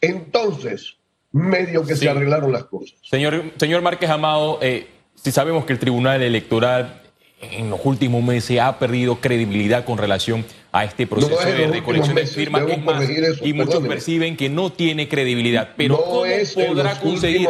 entonces 0.00 0.96
medio 1.30 1.86
que 1.86 1.94
se 1.94 2.08
arreglaron 2.08 2.50
las 2.50 2.64
cosas. 2.64 2.98
Señor, 3.08 3.44
señor 3.60 3.80
Márquez 3.80 4.10
Amado, 4.10 4.58
eh, 4.60 4.88
si 5.14 5.30
sabemos 5.30 5.64
que 5.64 5.72
el 5.72 5.78
Tribunal 5.78 6.20
Electoral 6.20 7.00
en 7.40 7.70
los 7.70 7.78
últimos 7.84 8.24
meses 8.24 8.58
ha 8.58 8.76
perdido 8.80 9.20
credibilidad 9.20 9.84
con 9.84 9.98
relación 9.98 10.44
a 10.72 10.84
este 10.84 11.06
proceso 11.06 11.38
de 11.38 11.68
recolección 11.68 12.16
de 12.16 12.26
firmas. 12.26 12.64
y 13.42 13.52
muchos 13.52 13.86
perciben 13.86 14.36
que 14.36 14.48
no 14.48 14.72
tiene 14.72 15.08
credibilidad. 15.08 15.74
Pero 15.76 16.02
¿cómo 16.02 16.24
podrá 16.66 16.98
conseguir? 16.98 17.48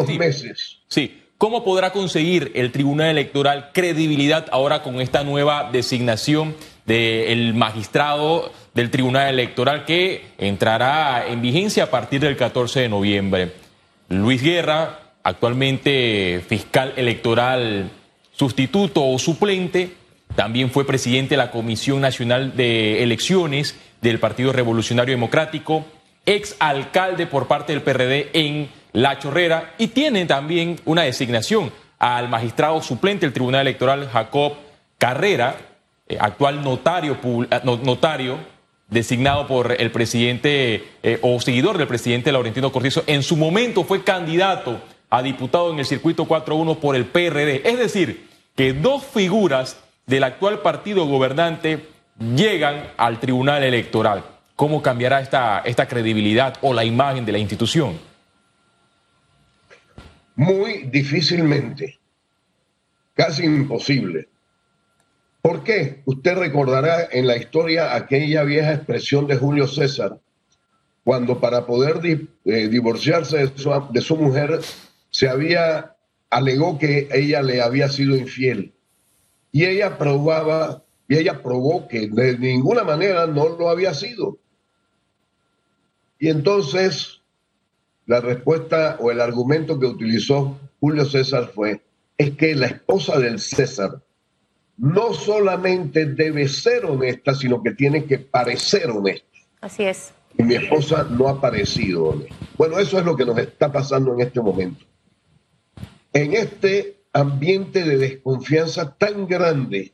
Sí, 0.87 1.23
¿cómo 1.38 1.62
podrá 1.62 1.92
conseguir 1.92 2.50
el 2.57 2.73
Tribunal 2.73 3.11
Electoral 3.11 3.71
credibilidad 3.73 4.47
ahora 4.50 4.83
con 4.83 5.00
esta 5.00 5.23
nueva 5.23 5.71
designación 5.73 6.57
del 6.85 7.54
magistrado 7.54 8.52
del 8.75 8.90
Tribunal 8.90 9.28
Electoral 9.28 9.85
que 9.85 10.26
entrará 10.37 11.28
en 11.28 11.40
vigencia 11.40 11.85
a 11.85 11.90
partir 11.90 12.21
del 12.21 12.37
14 12.37 12.80
de 12.80 12.88
noviembre? 12.88 13.52
Luis 14.09 14.42
Guerra, 14.42 15.12
actualmente 15.23 16.42
fiscal 16.47 16.92
electoral 16.97 17.90
sustituto 18.33 19.07
o 19.07 19.18
suplente, 19.18 19.92
también 20.35 20.71
fue 20.71 20.87
presidente 20.87 21.30
de 21.30 21.38
la 21.38 21.50
Comisión 21.50 22.00
Nacional 22.00 22.57
de 22.57 23.02
Elecciones 23.02 23.76
del 24.00 24.18
Partido 24.18 24.52
Revolucionario 24.52 25.14
Democrático, 25.14 25.85
ex 26.26 26.57
alcalde 26.59 27.26
por 27.26 27.47
parte 27.47 27.73
del 27.73 27.83
PRD 27.83 28.30
en 28.33 28.68
La 28.99 29.17
Chorrera 29.17 29.75
y 29.78 29.87
tiene 29.87 30.26
también 30.26 30.81
una 30.85 31.02
designación 31.02 31.71
al 32.00 32.28
magistrado 32.28 32.83
suplente 32.83 33.26
del 33.26 33.33
Tribunal 33.33 33.61
Electoral 33.61 34.09
Jacob 34.09 34.55
Carrera, 34.99 35.55
eh, 36.09 36.19
actual 36.19 36.64
notario, 36.64 37.17
eh, 37.49 37.61
notario 37.85 38.38
designado 38.88 39.47
por 39.47 39.81
el 39.81 39.93
presidente 39.93 40.85
eh, 41.05 41.21
o 41.23 41.40
seguidor 41.40 41.78
del 41.78 41.87
presidente 41.87 42.33
Laurentino 42.33 42.73
Cortizo, 42.73 43.05
en 43.07 43.23
su 43.23 43.37
momento 43.37 43.85
fue 43.85 44.02
candidato 44.02 44.81
a 45.11 45.23
diputado 45.23 45.73
en 45.73 45.78
el 45.78 45.87
circuito 45.87 46.26
4-1 46.26 46.78
por 46.78 46.97
el 46.97 47.05
PRD. 47.05 47.71
Es 47.71 47.78
decir, 47.78 48.28
que 48.57 48.73
dos 48.73 49.05
figuras 49.05 49.78
del 50.07 50.25
actual 50.25 50.59
partido 50.59 51.07
gobernante 51.07 51.87
llegan 52.35 52.88
al 52.97 53.21
Tribunal 53.21 53.62
Electoral. 53.62 54.25
¿Cómo 54.57 54.83
cambiará 54.83 55.21
esta, 55.21 55.61
esta 55.64 55.87
credibilidad 55.87 56.57
o 56.62 56.75
la 56.75 56.85
imagen 56.85 57.25
de 57.25 57.31
la 57.31 57.38
institución? 57.38 58.08
Muy 60.38 60.85
difícilmente, 60.85 61.99
casi 63.14 63.42
imposible. 63.42 64.28
¿Por 65.42 65.64
qué? 65.64 66.02
Usted 66.04 66.38
recordará 66.38 67.09
en 67.11 67.26
la 67.26 67.37
historia 67.37 67.97
aquella 67.97 68.45
vieja 68.45 68.75
expresión 68.75 69.26
de 69.26 69.37
Julio 69.37 69.66
César, 69.66 70.21
cuando 71.02 71.40
para 71.40 71.66
poder 71.66 72.28
eh, 72.45 72.68
divorciarse 72.68 73.38
de 73.38 73.59
su, 73.59 73.88
de 73.90 74.00
su 74.00 74.16
mujer 74.16 74.61
se 75.11 75.28
había, 75.28 75.97
alegó 76.30 76.78
que 76.78 77.09
ella 77.11 77.42
le 77.42 77.61
había 77.61 77.88
sido 77.88 78.14
infiel. 78.16 78.73
Y 79.50 79.64
ella 79.64 79.99
probaba, 79.99 80.85
y 81.09 81.16
ella 81.16 81.42
probó 81.42 81.88
que 81.88 82.07
de 82.07 82.38
ninguna 82.38 82.85
manera 82.85 83.26
no 83.26 83.49
lo 83.49 83.71
había 83.71 83.92
sido. 83.92 84.38
Y 86.21 86.28
entonces 86.28 87.18
la 88.09 88.23
respuesta 88.23 88.97
o 89.00 89.11
el 89.11 89.21
argumento 89.21 89.79
que 89.79 89.85
utilizó 89.85 90.59
Julio 90.81 91.05
César 91.05 91.53
fue, 91.55 91.83
es 92.17 92.31
que 92.33 92.55
la 92.55 92.67
esposa 92.67 93.19
del 93.19 93.38
César 93.38 94.03
no 94.79 95.12
solamente 95.12 96.07
debe 96.07 96.49
ser 96.49 96.87
honesta, 96.87 97.35
sino 97.35 97.62
que 97.62 97.73
tiene 97.73 98.07
que 98.07 98.19
parecer 98.19 98.88
honesta. 98.91 99.27
Así 99.61 99.85
es. 99.85 100.15
Y 100.38 100.43
mi 100.43 100.55
esposa 100.55 101.07
no 101.11 101.29
ha 101.29 101.38
parecido 101.38 102.05
honesta. 102.07 102.35
Bueno, 102.57 102.79
eso 102.79 102.99
es 102.99 103.05
lo 103.05 103.15
que 103.15 103.27
nos 103.27 103.37
está 103.37 103.71
pasando 103.71 104.15
en 104.15 104.23
este 104.23 104.41
momento. 104.41 104.87
En 106.15 106.33
este 106.33 107.03
ambiente 107.12 107.85
de 107.85 107.99
desconfianza 107.99 108.95
tan 108.97 109.27
grande 109.27 109.93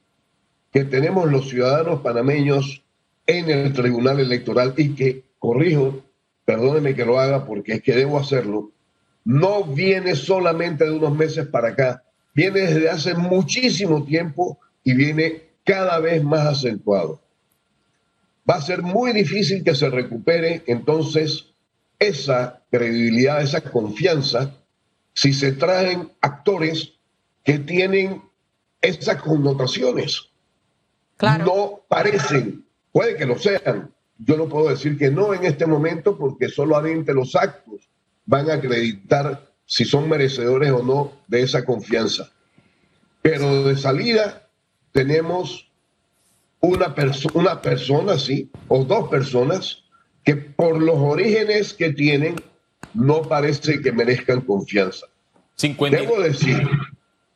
que 0.73 0.85
tenemos 0.85 1.29
los 1.33 1.49
ciudadanos 1.49 2.01
panameños 2.01 2.85
en 3.27 3.51
el 3.51 3.73
Tribunal 3.73 4.21
Electoral 4.21 4.75
y 4.77 4.95
que, 4.95 5.25
corrijo, 5.41 6.05
perdóneme 6.45 6.95
que 6.95 7.05
lo 7.05 7.19
haga 7.19 7.47
porque 7.47 7.75
es 7.75 7.83
que 7.83 7.95
debo 7.95 8.19
hacerlo, 8.19 8.71
no 9.25 9.65
viene 9.65 10.15
solamente 10.15 10.85
de 10.85 10.93
unos 10.93 11.15
meses 11.15 11.47
para 11.47 11.69
acá, 11.69 12.03
viene 12.35 12.61
desde 12.61 12.91
hace 12.91 13.15
muchísimo 13.15 14.05
tiempo 14.05 14.59
y 14.83 14.95
viene 14.95 15.43
cada 15.65 15.99
vez 15.99 16.23
más 16.23 16.47
acentuado. 16.47 17.21
Va 18.49 18.57
a 18.57 18.63
ser 18.63 18.83
muy 18.83 19.13
difícil 19.13 19.65
que 19.65 19.75
se 19.75 19.89
recupere 19.89 20.63
entonces 20.67 21.47
esa 21.99 22.63
credibilidad, 22.71 23.41
esa 23.41 23.63
confianza, 23.63 24.55
si 25.15 25.33
se 25.33 25.53
traen 25.53 26.11
actores 26.21 26.93
que 27.43 27.59
tienen 27.61 28.23
esas 28.83 29.23
connotaciones. 29.23 30.29
No 31.47 31.81
parecen, 31.89 32.67
puede 32.93 33.17
que 33.17 33.25
lo 33.25 33.39
sean. 33.39 33.91
Yo 34.27 34.37
no 34.37 34.49
puedo 34.49 34.71
decir 34.71 34.97
que 34.97 35.11
no 35.11 35.35
en 35.35 35.45
este 35.45 35.67
momento 35.67 36.17
porque 36.17 36.49
solamente 36.49 37.13
los 37.13 37.37
actos 37.37 37.91
van 38.25 38.51
a 38.51 38.55
acreditar 38.55 39.51
si 39.67 39.85
son 39.85 40.09
merecedores 40.09 40.71
o 40.71 40.83
no 40.83 41.13
de 41.27 41.43
esa 41.43 41.65
confianza. 41.65 42.31
Pero 43.21 43.65
de 43.65 43.77
salida 43.77 44.49
tenemos 44.93 45.71
una, 46.61 46.95
una 47.35 47.61
persona, 47.61 48.19
sí, 48.19 48.51
o 48.69 48.85
dos 48.85 49.09
personas 49.09 49.85
que 50.25 50.37
por 50.37 50.81
los 50.81 50.97
orígenes 50.97 51.75
que 51.75 51.93
tienen 51.93 52.37
no 52.95 53.23
parece 53.23 53.81
que 53.83 53.93
merezcan 53.93 54.41
confianza. 54.43 55.07
Debo 55.59 56.21
decir, 56.21 56.67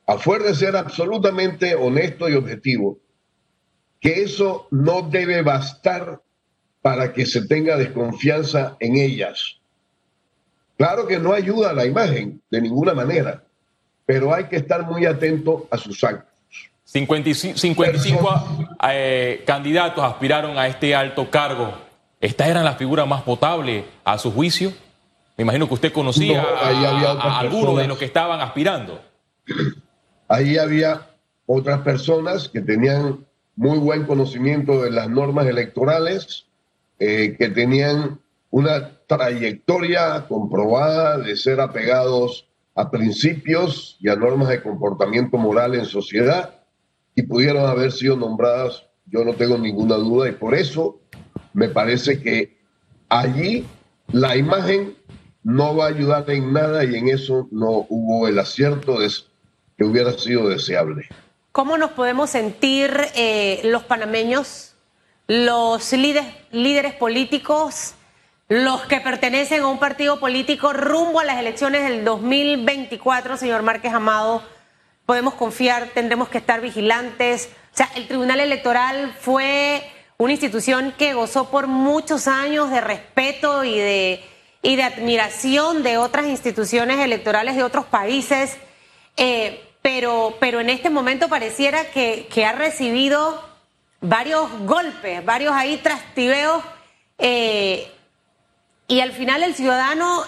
a 0.07 0.17
fuerza 0.17 0.49
de 0.49 0.55
ser 0.55 0.77
absolutamente 0.77 1.75
honesto 1.75 2.29
y 2.29 2.35
objetivo, 2.35 2.99
que 4.01 4.23
eso 4.23 4.69
no 4.71 5.03
debe 5.03 5.43
bastar 5.43 6.23
para 6.83 7.13
que 7.13 7.27
se 7.27 7.47
tenga 7.47 7.77
desconfianza 7.77 8.77
en 8.81 8.97
ellas. 8.97 9.57
Claro 10.77 11.07
que 11.07 11.19
no 11.19 11.33
ayuda 11.33 11.71
a 11.71 11.73
la 11.75 11.85
imagen 11.85 12.41
de 12.51 12.61
ninguna 12.61 12.95
manera, 12.95 13.43
pero 14.07 14.33
hay 14.33 14.45
que 14.45 14.57
estar 14.57 14.87
muy 14.87 15.07
atento 15.07 15.67
a 15.71 15.77
sus 15.77 16.03
actos. 16.05 16.29
55, 16.85 17.59
55 17.59 18.69
eh, 18.91 19.43
candidatos 19.47 20.03
aspiraron 20.03 20.57
a 20.57 20.69
este 20.69 20.95
alto 20.95 21.29
cargo. 21.31 21.75
¿Estas 22.21 22.49
eran 22.49 22.65
las 22.65 22.79
figuras 22.79 23.07
más 23.07 23.23
potables 23.23 23.85
a 24.05 24.17
su 24.17 24.33
juicio? 24.33 24.73
Me 25.37 25.43
imagino 25.43 25.69
que 25.69 25.75
usted 25.75 25.93
conocía 25.93 26.43
a, 26.43 27.39
algunos 27.39 27.77
de 27.77 27.87
los 27.87 27.99
que 27.99 28.07
estaban 28.07 28.41
aspirando. 28.41 29.01
Ahí 30.29 30.57
había 30.59 31.07
otras 31.47 31.81
personas 31.81 32.49
que 32.49 32.61
tenían 32.61 33.25
muy 33.55 33.79
buen 33.79 34.05
conocimiento 34.05 34.83
de 34.83 34.91
las 34.91 35.09
normas 35.09 35.47
electorales, 35.47 36.47
eh, 36.99 37.37
que 37.39 37.49
tenían 37.49 38.21
una 38.51 38.99
trayectoria 39.07 40.27
comprobada 40.29 41.19
de 41.19 41.37
ser 41.37 41.61
apegados 41.61 42.49
a 42.75 42.91
principios 42.91 43.97
y 44.01 44.09
a 44.09 44.17
normas 44.17 44.49
de 44.49 44.63
comportamiento 44.63 45.37
moral 45.37 45.75
en 45.75 45.85
sociedad 45.85 46.55
y 47.15 47.23
pudieron 47.23 47.67
haber 47.67 47.91
sido 47.91 48.17
nombradas, 48.17 48.85
yo 49.07 49.25
no 49.25 49.35
tengo 49.35 49.59
ninguna 49.59 49.97
duda, 49.97 50.29
y 50.29 50.33
por 50.33 50.55
eso 50.55 51.01
me 51.53 51.69
parece 51.69 52.23
que 52.23 52.59
allí 53.09 53.67
la 54.13 54.37
imagen 54.37 54.97
no 55.43 55.75
va 55.75 55.87
a 55.87 55.89
ayudar 55.89 56.31
en 56.31 56.53
nada 56.53 56.85
y 56.85 56.95
en 56.95 57.09
eso 57.09 57.49
no 57.51 57.87
hubo 57.89 58.29
el 58.29 58.39
acierto 58.39 59.01
de, 59.01 59.09
que 59.77 59.85
hubiera 59.85 60.13
sido 60.13 60.49
deseable. 60.49 61.09
¿Cómo 61.53 61.79
nos 61.79 61.91
podemos 61.93 62.31
sentir 62.31 62.93
eh, 63.17 63.63
los 63.65 63.83
panameños, 63.83 64.68
los 65.29 65.93
líderes, 65.93 66.95
políticos, 66.95 67.95
los 68.49 68.83
que 68.87 69.01
pertenecen 69.01 69.63
a 69.63 69.69
un 69.69 69.79
partido 69.79 70.19
político 70.19 70.73
rumbo 70.73 71.21
a 71.21 71.25
las 71.25 71.39
elecciones 71.39 71.85
del 71.85 72.05
2024, 72.05 73.37
señor 73.37 73.63
Márquez 73.63 73.93
Amado? 73.93 74.43
podemos 75.09 75.33
confiar, 75.33 75.89
tendremos 75.95 76.29
que 76.29 76.37
estar 76.37 76.61
vigilantes. 76.61 77.49
O 77.73 77.77
sea, 77.79 77.91
el 77.95 78.07
Tribunal 78.07 78.41
Electoral 78.41 79.17
fue 79.19 79.83
una 80.19 80.33
institución 80.33 80.93
que 80.99 81.15
gozó 81.15 81.49
por 81.51 81.67
muchos 81.67 82.29
años 82.29 82.71
de 82.71 82.83
respeto 82.83 83.65
y 83.65 83.79
de, 83.79 84.23
y 84.61 84.77
de 84.77 84.83
admiración 84.83 85.83
de 85.83 85.97
otras 85.97 86.27
instituciones 86.27 86.99
electorales 86.99 87.57
de 87.57 87.63
otros 87.63 87.87
países, 87.87 88.59
eh, 89.17 89.65
pero, 89.81 90.37
pero 90.41 90.61
en 90.61 90.69
este 90.69 90.91
momento 90.91 91.31
pareciera 91.31 91.91
que, 91.91 92.29
que 92.31 92.45
ha 92.45 92.53
recibido 92.53 93.48
varios 94.01 94.51
golpes, 94.61 95.25
varios 95.25 95.53
ahí 95.53 95.77
trastiveos, 95.79 96.63
eh, 97.19 97.91
y 98.87 99.01
al 99.01 99.13
final 99.13 99.43
el 99.43 99.55
ciudadano 99.55 100.25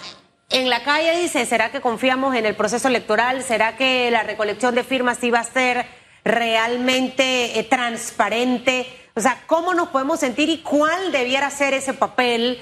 en 0.49 0.69
la 0.69 0.83
calle 0.83 1.17
dice, 1.17 1.45
¿será 1.45 1.71
que 1.71 1.81
confiamos 1.81 2.35
en 2.35 2.45
el 2.45 2.55
proceso 2.55 2.87
electoral? 2.87 3.41
¿Será 3.43 3.77
que 3.77 4.11
la 4.11 4.23
recolección 4.23 4.75
de 4.75 4.83
firmas 4.83 5.23
iba 5.23 5.39
a 5.39 5.43
ser 5.43 5.85
realmente 6.23 7.57
eh, 7.57 7.63
transparente? 7.63 8.85
O 9.15 9.21
sea, 9.21 9.41
¿cómo 9.47 9.73
nos 9.73 9.89
podemos 9.89 10.19
sentir 10.19 10.49
y 10.49 10.59
cuál 10.59 11.11
debiera 11.11 11.49
ser 11.49 11.73
ese 11.73 11.93
papel 11.93 12.61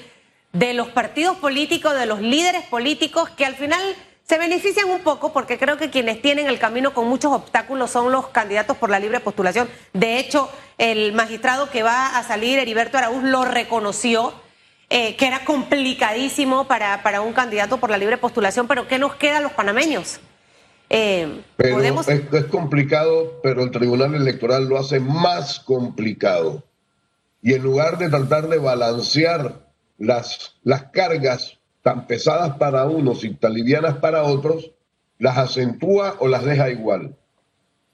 de 0.52 0.74
los 0.74 0.88
partidos 0.88 1.36
políticos, 1.36 1.94
de 1.94 2.06
los 2.06 2.20
líderes 2.20 2.62
políticos 2.66 3.28
que 3.30 3.44
al 3.44 3.56
final 3.56 3.82
se 4.30 4.38
benefician 4.38 4.88
un 4.88 5.00
poco 5.00 5.32
porque 5.32 5.58
creo 5.58 5.76
que 5.76 5.90
quienes 5.90 6.22
tienen 6.22 6.46
el 6.46 6.60
camino 6.60 6.94
con 6.94 7.08
muchos 7.08 7.32
obstáculos 7.32 7.90
son 7.90 8.12
los 8.12 8.28
candidatos 8.28 8.76
por 8.76 8.88
la 8.88 9.00
libre 9.00 9.18
postulación. 9.18 9.68
De 9.92 10.20
hecho, 10.20 10.48
el 10.78 11.12
magistrado 11.14 11.68
que 11.68 11.82
va 11.82 12.16
a 12.16 12.22
salir, 12.22 12.60
Heriberto 12.60 12.96
Araúz, 12.96 13.24
lo 13.24 13.44
reconoció 13.44 14.32
eh, 14.88 15.16
que 15.16 15.26
era 15.26 15.44
complicadísimo 15.44 16.68
para, 16.68 17.02
para, 17.02 17.22
un 17.22 17.32
candidato 17.32 17.78
por 17.78 17.90
la 17.90 17.98
libre 17.98 18.18
postulación, 18.18 18.68
pero 18.68 18.86
¿qué 18.86 19.00
nos 19.00 19.16
queda 19.16 19.38
a 19.38 19.40
los 19.40 19.50
panameños? 19.50 20.20
Eh, 20.90 21.42
¿podemos... 21.56 22.06
es, 22.06 22.22
es, 22.32 22.44
complicado, 22.44 23.40
pero 23.42 23.64
el 23.64 23.72
Tribunal 23.72 24.14
Electoral 24.14 24.68
lo 24.68 24.78
hace 24.78 25.00
más 25.00 25.58
complicado. 25.58 26.62
Y 27.42 27.54
en 27.54 27.64
lugar 27.64 27.98
de 27.98 28.08
tratar 28.08 28.46
de 28.46 28.58
balancear 28.58 29.66
las, 29.98 30.54
las 30.62 30.84
cargas 30.92 31.59
tan 31.82 32.06
pesadas 32.06 32.56
para 32.56 32.86
unos 32.86 33.24
y 33.24 33.34
tan 33.34 33.54
livianas 33.54 33.96
para 33.96 34.24
otros, 34.24 34.72
las 35.18 35.38
acentúa 35.38 36.16
o 36.18 36.28
las 36.28 36.44
deja 36.44 36.70
igual. 36.70 37.16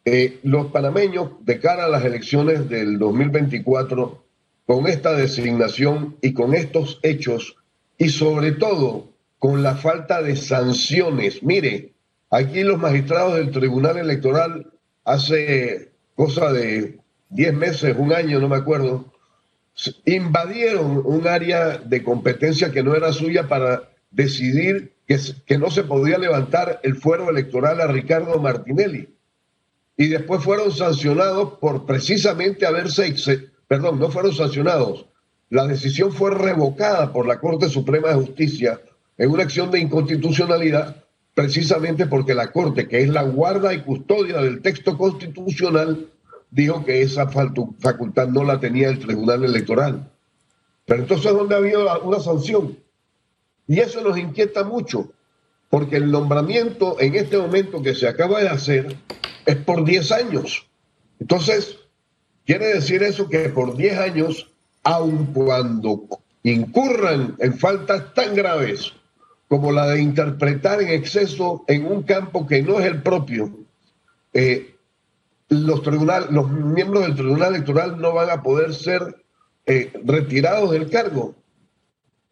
Eh, 0.05 0.39
los 0.45 0.67
panameños, 0.67 1.31
de 1.41 1.59
cara 1.59 1.87
a 1.87 1.89
las 1.89 2.05
elecciones 2.05 2.69
del 2.69 2.99
2024, 2.99 4.23
con 4.67 4.87
esta 4.87 5.13
designación 5.13 6.17
y 6.21 6.33
con 6.33 6.55
estos 6.55 6.99
hechos 7.03 7.57
y 7.99 8.09
sobre 8.09 8.53
todo 8.53 9.09
con 9.39 9.63
la 9.63 9.77
falta 9.77 10.23
de 10.23 10.37
sanciones. 10.37 11.43
Mire, 11.43 11.93
aquí 12.31 12.63
los 12.63 12.79
magistrados 12.79 13.35
del 13.35 13.51
Tribunal 13.51 13.97
Electoral 13.97 14.73
hace 15.05 15.93
cosa 16.15 16.53
de 16.53 16.99
10 17.31 17.55
meses, 17.55 17.97
un 17.99 18.13
año, 18.13 18.41
no 18.41 18.49
me 18.49 18.57
acuerdo, 18.57 19.13
invadieron 20.05 21.03
un 21.05 21.27
área 21.27 21.79
de 21.79 22.03
competencia 22.03 22.73
que 22.73 22.83
no 22.83 22.95
era 22.95 23.13
suya 23.13 23.47
para 23.49 23.91
decidir 24.11 24.95
que, 25.07 25.59
no 25.59 25.71
se 25.71 25.85
podía 25.85 26.19
levantar 26.19 26.81
el 26.83 26.97
fuero 26.97 27.31
electoral 27.31 27.81
a 27.81 27.87
Ricardo 27.87 28.41
Martinelli. 28.41 29.09
Y 29.97 30.09
después 30.09 30.43
fueron 30.43 30.73
sancionados 30.73 31.55
por 31.61 31.87
precisamente 31.87 32.67
haberse 32.67 33.15
perdón, 33.69 33.99
no 33.99 34.11
fueron 34.11 34.35
sancionados. 34.35 35.07
La 35.49 35.67
decisión 35.67 36.13
fue 36.13 36.33
revocada 36.33 37.13
por 37.13 37.27
la 37.27 37.39
Corte 37.39 37.69
Suprema 37.69 38.09
de 38.09 38.15
Justicia 38.15 38.81
en 39.17 39.31
una 39.31 39.45
acción 39.45 39.71
de 39.71 39.79
inconstitucionalidad, 39.81 41.05
precisamente 41.35 42.07
porque 42.07 42.35
la 42.35 42.51
Corte, 42.51 42.89
que 42.89 43.03
es 43.03 43.09
la 43.09 43.23
guarda 43.23 43.73
y 43.73 43.83
custodia 43.83 44.41
del 44.41 44.61
texto 44.61 44.99
constitucional, 44.99 46.09
dijo 46.51 46.85
que 46.85 47.03
esa 47.03 47.29
facultad 47.29 48.29
no 48.29 48.45
la 48.45 48.61
tenía 48.61 48.89
el 48.89 48.99
Tribunal 48.99 49.45
Electoral. 49.45 50.11
Pero 50.85 51.03
entonces, 51.03 51.33
¿dónde 51.33 51.55
ha 51.55 51.59
habido 51.59 52.03
una 52.03 52.21
sanción? 52.21 52.79
Y 53.67 53.81
eso 53.81 54.01
nos 54.03 54.17
inquieta 54.19 54.63
mucho, 54.65 55.13
porque 55.69 55.97
el 55.97 56.11
nombramiento 56.11 57.01
en 57.01 57.17
este 57.17 57.39
momento 57.39 57.83
que 57.83 57.95
se 57.95 58.07
acaba 58.07 58.41
de 58.41 58.49
hacer 58.49 58.97
es 59.45 59.57
por 59.57 59.85
10 59.85 60.13
años. 60.13 60.67
Entonces, 61.19 61.79
Quiere 62.47 62.69
decir 62.69 63.03
eso 63.03 63.29
que 63.29 63.49
por 63.49 63.77
10 63.77 63.99
años, 63.99 64.49
aun 64.85 65.27
cuando 65.35 66.05
incurran 66.45 67.35
en 67.41 67.59
faltas 67.59 68.15
tan 68.15 68.37
graves 68.37 68.93
como 69.49 69.73
la 69.73 69.89
de 69.89 70.01
interpretar 70.01 70.81
en 70.81 70.91
exceso 70.91 71.65
en 71.67 71.87
un 71.87 72.05
campo 72.05 72.47
que 72.47 72.63
no 72.63 72.79
es 72.79 72.87
el 72.87 73.03
propio, 73.03 73.51
eh, 74.33 74.76
los, 75.49 75.83
tribunal, 75.83 76.29
los 76.31 76.51
miembros 76.51 77.05
del 77.05 77.15
Tribunal 77.15 77.55
Electoral 77.55 78.01
no 78.01 78.13
van 78.13 78.31
a 78.31 78.43
poder 78.43 78.75
ser 78.75 79.25
eh, 79.67 79.93
retirados 80.05 80.71
del 80.71 80.91
cargo, 80.91 81.35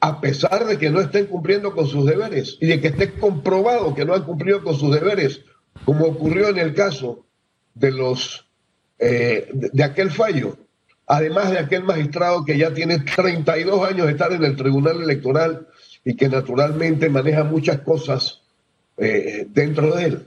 a 0.01 0.21
pesar 0.21 0.67
de 0.67 0.79
que 0.79 0.91
no 0.91 1.01
estén 1.01 1.27
cumpliendo 1.27 1.75
con 1.75 1.87
sus 1.87 2.07
deberes 2.07 2.59
y 2.61 2.67
de 2.67 2.81
que 2.81 2.89
esté 2.89 3.13
comprobado 3.13 3.95
que 3.95 4.05
no 4.05 4.15
han 4.15 4.25
cumplido 4.25 4.63
con 4.63 4.77
sus 4.77 4.93
deberes, 4.93 5.41
como 5.85 6.07
ocurrió 6.07 6.49
en 6.49 6.59
el 6.59 6.75
caso 6.75 7.25
de 7.75 7.91
los 7.91 8.47
eh, 8.99 9.49
de, 9.53 9.83
aquel 9.83 10.11
fallo, 10.11 10.57
además 11.07 11.51
de 11.51 11.59
aquel 11.59 11.85
magistrado 11.85 12.45
que 12.45 12.57
ya 12.57 12.73
tiene 12.73 13.01
32 13.01 13.89
años 13.89 14.07
de 14.07 14.13
estar 14.13 14.33
en 14.33 14.45
el 14.45 14.57
Tribunal 14.57 15.03
Electoral 15.03 15.67
y 16.05 16.15
que 16.15 16.29
naturalmente 16.29 17.09
maneja 17.09 17.45
muchas 17.45 17.81
cosas 17.81 18.43
eh, 18.97 19.47
dentro 19.51 19.95
de 19.97 20.05
él. 20.05 20.27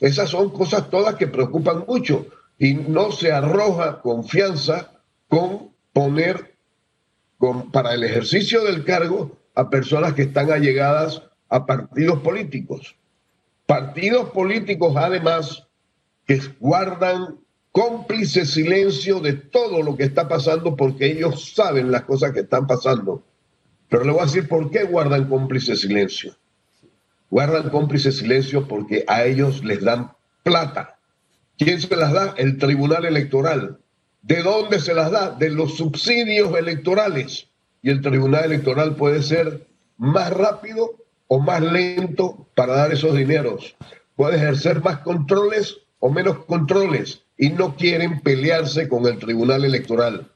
Esas 0.00 0.30
son 0.30 0.50
cosas 0.50 0.88
todas 0.90 1.14
que 1.16 1.26
preocupan 1.26 1.84
mucho 1.86 2.26
y 2.58 2.74
no 2.74 3.12
se 3.12 3.32
arroja 3.32 4.00
confianza 4.00 4.92
con 5.28 5.70
poner 5.92 6.56
para 7.72 7.94
el 7.94 8.04
ejercicio 8.04 8.64
del 8.64 8.84
cargo 8.84 9.38
a 9.54 9.70
personas 9.70 10.14
que 10.14 10.22
están 10.22 10.50
allegadas 10.50 11.22
a 11.48 11.66
partidos 11.66 12.20
políticos. 12.20 12.96
Partidos 13.66 14.30
políticos 14.30 14.94
además 14.96 15.66
que 16.26 16.40
guardan 16.58 17.38
cómplice 17.72 18.44
silencio 18.46 19.20
de 19.20 19.34
todo 19.34 19.82
lo 19.82 19.96
que 19.96 20.04
está 20.04 20.28
pasando 20.28 20.76
porque 20.76 21.06
ellos 21.06 21.52
saben 21.54 21.90
las 21.90 22.02
cosas 22.02 22.32
que 22.32 22.40
están 22.40 22.66
pasando. 22.66 23.22
Pero 23.88 24.04
le 24.04 24.12
voy 24.12 24.22
a 24.22 24.24
decir 24.24 24.48
por 24.48 24.70
qué 24.70 24.84
guardan 24.84 25.28
cómplice 25.28 25.76
silencio. 25.76 26.34
Guardan 27.30 27.70
cómplice 27.70 28.12
silencio 28.12 28.66
porque 28.66 29.04
a 29.06 29.24
ellos 29.24 29.64
les 29.64 29.82
dan 29.82 30.10
plata. 30.42 30.98
¿Quién 31.58 31.80
se 31.80 31.94
las 31.94 32.12
da? 32.12 32.34
El 32.36 32.58
Tribunal 32.58 33.04
Electoral. 33.04 33.78
¿De 34.22 34.42
dónde 34.42 34.80
se 34.80 34.94
las 34.94 35.10
da? 35.10 35.30
De 35.30 35.50
los 35.50 35.76
subsidios 35.76 36.56
electorales. 36.56 37.46
Y 37.82 37.90
el 37.90 38.02
Tribunal 38.02 38.44
Electoral 38.46 38.96
puede 38.96 39.22
ser 39.22 39.66
más 39.96 40.30
rápido 40.32 40.96
o 41.28 41.38
más 41.38 41.62
lento 41.62 42.46
para 42.54 42.74
dar 42.74 42.92
esos 42.92 43.14
dineros. 43.16 43.76
Puede 44.16 44.36
ejercer 44.36 44.82
más 44.82 44.98
controles 44.98 45.78
o 46.00 46.10
menos 46.10 46.44
controles 46.46 47.22
y 47.38 47.50
no 47.50 47.76
quieren 47.76 48.20
pelearse 48.20 48.88
con 48.88 49.06
el 49.06 49.18
Tribunal 49.18 49.64
Electoral. 49.64 50.28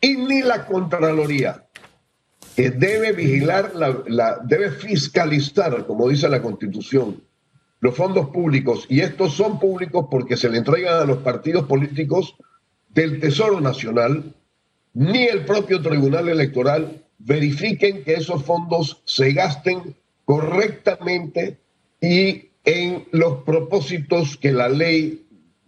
y 0.00 0.16
ni 0.16 0.40
la 0.42 0.64
Contraloría, 0.66 1.66
debe 2.68 3.12
vigilar, 3.12 3.72
la, 3.74 4.38
debe 4.44 4.70
fiscalizar, 4.70 5.86
como 5.86 6.08
dice 6.08 6.28
la 6.28 6.42
Constitución, 6.42 7.22
los 7.80 7.94
fondos 7.94 8.28
públicos. 8.30 8.86
Y 8.88 9.00
estos 9.00 9.34
son 9.34 9.58
públicos 9.58 10.06
porque 10.10 10.36
se 10.36 10.50
le 10.50 10.58
entregan 10.58 11.00
a 11.00 11.04
los 11.04 11.18
partidos 11.18 11.64
políticos 11.64 12.36
del 12.90 13.20
Tesoro 13.20 13.60
Nacional, 13.60 14.34
ni 14.92 15.24
el 15.24 15.44
propio 15.44 15.80
Tribunal 15.80 16.28
Electoral 16.28 17.04
verifiquen 17.18 18.02
que 18.02 18.14
esos 18.14 18.42
fondos 18.44 19.00
se 19.04 19.32
gasten 19.32 19.94
correctamente 20.24 21.58
y 22.00 22.50
en 22.64 23.06
los 23.12 23.42
propósitos 23.44 24.36
que 24.36 24.52
la 24.52 24.68
ley 24.68 25.26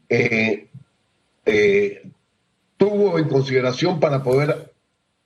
eh, 0.08 0.68
eh, 1.46 2.02
tuvo 2.76 3.18
en 3.18 3.28
consideración 3.28 4.00
para 4.00 4.22
poder 4.22 4.72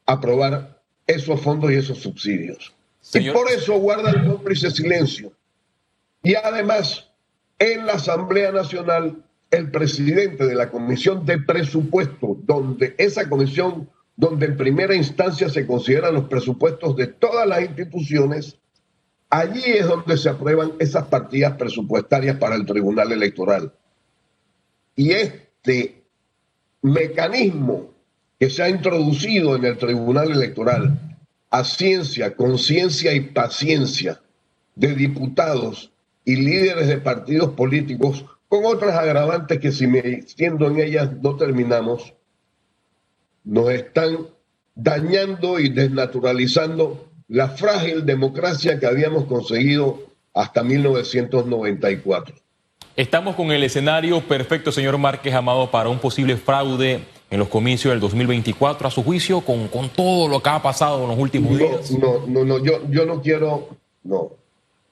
aprobar 0.04 0.75
esos 1.06 1.40
fondos 1.40 1.70
y 1.70 1.74
esos 1.74 1.98
subsidios. 1.98 2.74
Y 3.14 3.30
por 3.30 3.50
eso 3.50 3.78
guarda 3.78 4.10
el 4.10 4.24
cómplice 4.26 4.70
silencio. 4.70 5.32
Y 6.22 6.34
además, 6.34 7.08
en 7.58 7.86
la 7.86 7.94
Asamblea 7.94 8.50
Nacional, 8.50 9.22
el 9.50 9.70
presidente 9.70 10.44
de 10.44 10.54
la 10.54 10.70
Comisión 10.70 11.24
de 11.24 11.38
Presupuesto, 11.38 12.36
donde 12.42 12.94
esa 12.98 13.28
comisión, 13.28 13.88
donde 14.16 14.46
en 14.46 14.56
primera 14.56 14.94
instancia 14.94 15.48
se 15.48 15.66
consideran 15.66 16.14
los 16.14 16.24
presupuestos 16.24 16.96
de 16.96 17.06
todas 17.06 17.46
las 17.46 17.62
instituciones, 17.62 18.58
allí 19.30 19.62
es 19.64 19.86
donde 19.86 20.16
se 20.16 20.28
aprueban 20.28 20.72
esas 20.80 21.04
partidas 21.06 21.56
presupuestarias 21.56 22.36
para 22.38 22.56
el 22.56 22.66
Tribunal 22.66 23.12
Electoral. 23.12 23.72
Y 24.96 25.12
este 25.12 26.02
mecanismo 26.82 27.95
que 28.38 28.50
se 28.50 28.62
ha 28.62 28.68
introducido 28.68 29.56
en 29.56 29.64
el 29.64 29.78
Tribunal 29.78 30.30
Electoral 30.30 30.98
a 31.50 31.64
ciencia, 31.64 32.34
conciencia 32.34 33.14
y 33.14 33.20
paciencia 33.20 34.20
de 34.74 34.94
diputados 34.94 35.90
y 36.24 36.36
líderes 36.36 36.88
de 36.88 36.98
partidos 36.98 37.50
políticos, 37.50 38.24
con 38.48 38.64
otras 38.64 38.94
agravantes 38.94 39.58
que 39.58 39.72
si 39.72 39.86
me 39.86 40.00
extiendo 40.00 40.66
en 40.66 40.80
ellas 40.80 41.10
no 41.22 41.36
terminamos, 41.36 42.12
nos 43.44 43.70
están 43.70 44.26
dañando 44.74 45.58
y 45.58 45.70
desnaturalizando 45.70 47.08
la 47.28 47.48
frágil 47.48 48.04
democracia 48.04 48.78
que 48.78 48.86
habíamos 48.86 49.24
conseguido 49.24 50.00
hasta 50.34 50.62
1994. 50.62 52.34
Estamos 52.96 53.34
con 53.36 53.50
el 53.50 53.62
escenario 53.62 54.20
perfecto, 54.20 54.72
señor 54.72 54.98
Márquez 54.98 55.34
Amado, 55.34 55.70
para 55.70 55.88
un 55.88 55.98
posible 55.98 56.36
fraude 56.36 57.00
en 57.30 57.38
los 57.38 57.48
comicios 57.48 57.92
del 57.92 58.00
2024, 58.00 58.88
a 58.88 58.90
su 58.90 59.02
juicio, 59.02 59.40
con, 59.40 59.68
con 59.68 59.88
todo 59.88 60.28
lo 60.28 60.42
que 60.42 60.50
ha 60.50 60.62
pasado 60.62 61.02
en 61.02 61.08
los 61.08 61.18
últimos 61.18 61.58
días. 61.58 61.90
No, 61.92 62.26
no, 62.26 62.44
no, 62.44 62.62
yo, 62.62 62.88
yo 62.88 63.04
no 63.04 63.20
quiero, 63.20 63.68
no. 64.04 64.32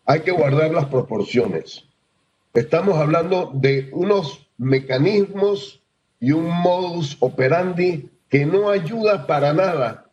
Hay 0.05 0.20
que 0.20 0.33
guardar 0.33 0.73
las 0.73 0.87
proporciones. 0.87 1.85
Estamos 2.53 2.97
hablando 2.97 3.51
de 3.55 3.88
unos 3.92 4.47
mecanismos 4.59 5.81
y 6.20 6.33
un 6.33 6.49
modus 6.49 7.16
operandi 7.20 8.11
que 8.29 8.47
no 8.47 8.70
ayuda 8.70 9.27
para 9.27 9.53
nada 9.53 10.11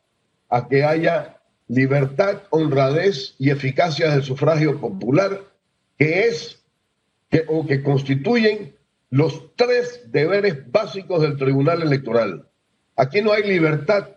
a 0.50 0.68
que 0.68 0.84
haya 0.84 1.38
libertad, 1.68 2.44
honradez 2.50 3.36
y 3.40 3.50
eficacia 3.50 4.12
del 4.12 4.24
sufragio 4.24 4.80
popular, 4.80 5.42
que 5.98 6.28
es 6.28 6.60
que, 7.30 7.46
o 7.48 7.66
que 7.66 7.82
constituyen 7.82 8.76
los 9.12 9.56
tres 9.58 10.02
deberes 10.08 10.72
básicos 10.72 11.22
del 11.22 11.38
Tribunal 11.38 11.82
Electoral. 11.82 12.48
Aquí 12.96 13.22
no 13.22 13.34
hay 13.34 13.44
libertad 13.44 14.08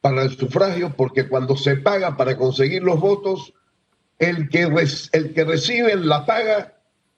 para 0.00 0.22
el 0.22 0.36
sufragio 0.36 0.94
porque 0.96 1.28
cuando 1.28 1.56
se 1.56 1.76
paga 1.76 2.16
para 2.16 2.36
conseguir 2.36 2.82
los 2.82 2.98
votos, 2.98 3.52
el 4.18 4.48
que, 4.48 4.62
el 5.12 5.34
que 5.34 5.44
recibe 5.44 5.94
la 5.96 6.24
paga 6.24 6.74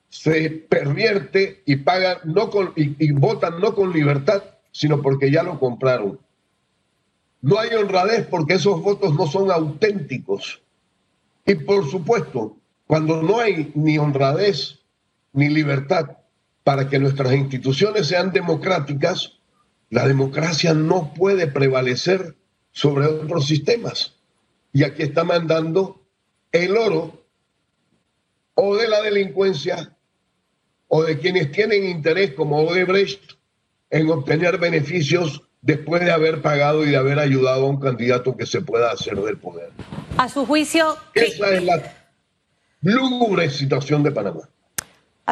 se 0.09 0.49
pervierte 0.49 1.63
y 1.65 1.77
paga 1.77 2.19
no 2.25 2.49
con, 2.49 2.73
y 2.75 3.11
votan 3.13 3.61
no 3.61 3.73
con 3.75 3.93
libertad, 3.93 4.43
sino 4.71 5.01
porque 5.01 5.31
ya 5.31 5.41
lo 5.41 5.57
compraron. 5.57 6.19
No 7.41 7.59
hay 7.59 7.69
honradez 7.73 8.27
porque 8.27 8.55
esos 8.55 8.81
votos 8.81 9.15
no 9.15 9.25
son 9.25 9.49
auténticos. 9.51 10.61
Y 11.45 11.55
por 11.55 11.89
supuesto, 11.89 12.57
cuando 12.87 13.21
no 13.21 13.39
hay 13.39 13.71
ni 13.73 13.97
honradez 13.97 14.79
ni 15.31 15.47
libertad 15.47 16.17
para 16.71 16.87
que 16.87 16.99
nuestras 16.99 17.33
instituciones 17.33 18.07
sean 18.07 18.31
democráticas, 18.31 19.33
la 19.89 20.07
democracia 20.07 20.73
no 20.73 21.13
puede 21.13 21.47
prevalecer 21.47 22.37
sobre 22.71 23.07
otros 23.07 23.45
sistemas. 23.45 24.15
Y 24.71 24.85
aquí 24.85 25.03
está 25.03 25.25
mandando 25.25 26.01
el 26.49 26.77
oro 26.77 27.25
o 28.53 28.77
de 28.77 28.87
la 28.87 29.01
delincuencia 29.01 29.97
o 30.87 31.03
de 31.03 31.19
quienes 31.19 31.51
tienen 31.51 31.83
interés 31.83 32.35
como 32.35 32.61
Odebrecht 32.61 33.33
en 33.89 34.09
obtener 34.09 34.57
beneficios 34.57 35.41
después 35.61 36.05
de 36.05 36.11
haber 36.13 36.41
pagado 36.41 36.85
y 36.85 36.91
de 36.91 36.95
haber 36.95 37.19
ayudado 37.19 37.65
a 37.65 37.69
un 37.69 37.81
candidato 37.81 38.37
que 38.37 38.45
se 38.45 38.61
pueda 38.61 38.93
hacer 38.93 39.17
del 39.17 39.35
poder. 39.35 39.71
A 40.15 40.29
su 40.29 40.45
juicio... 40.45 40.95
Esa 41.15 41.53
es 41.53 41.65
la 41.65 41.97
lúgubre 42.79 43.49
situación 43.49 44.03
de 44.03 44.11
Panamá. 44.11 44.47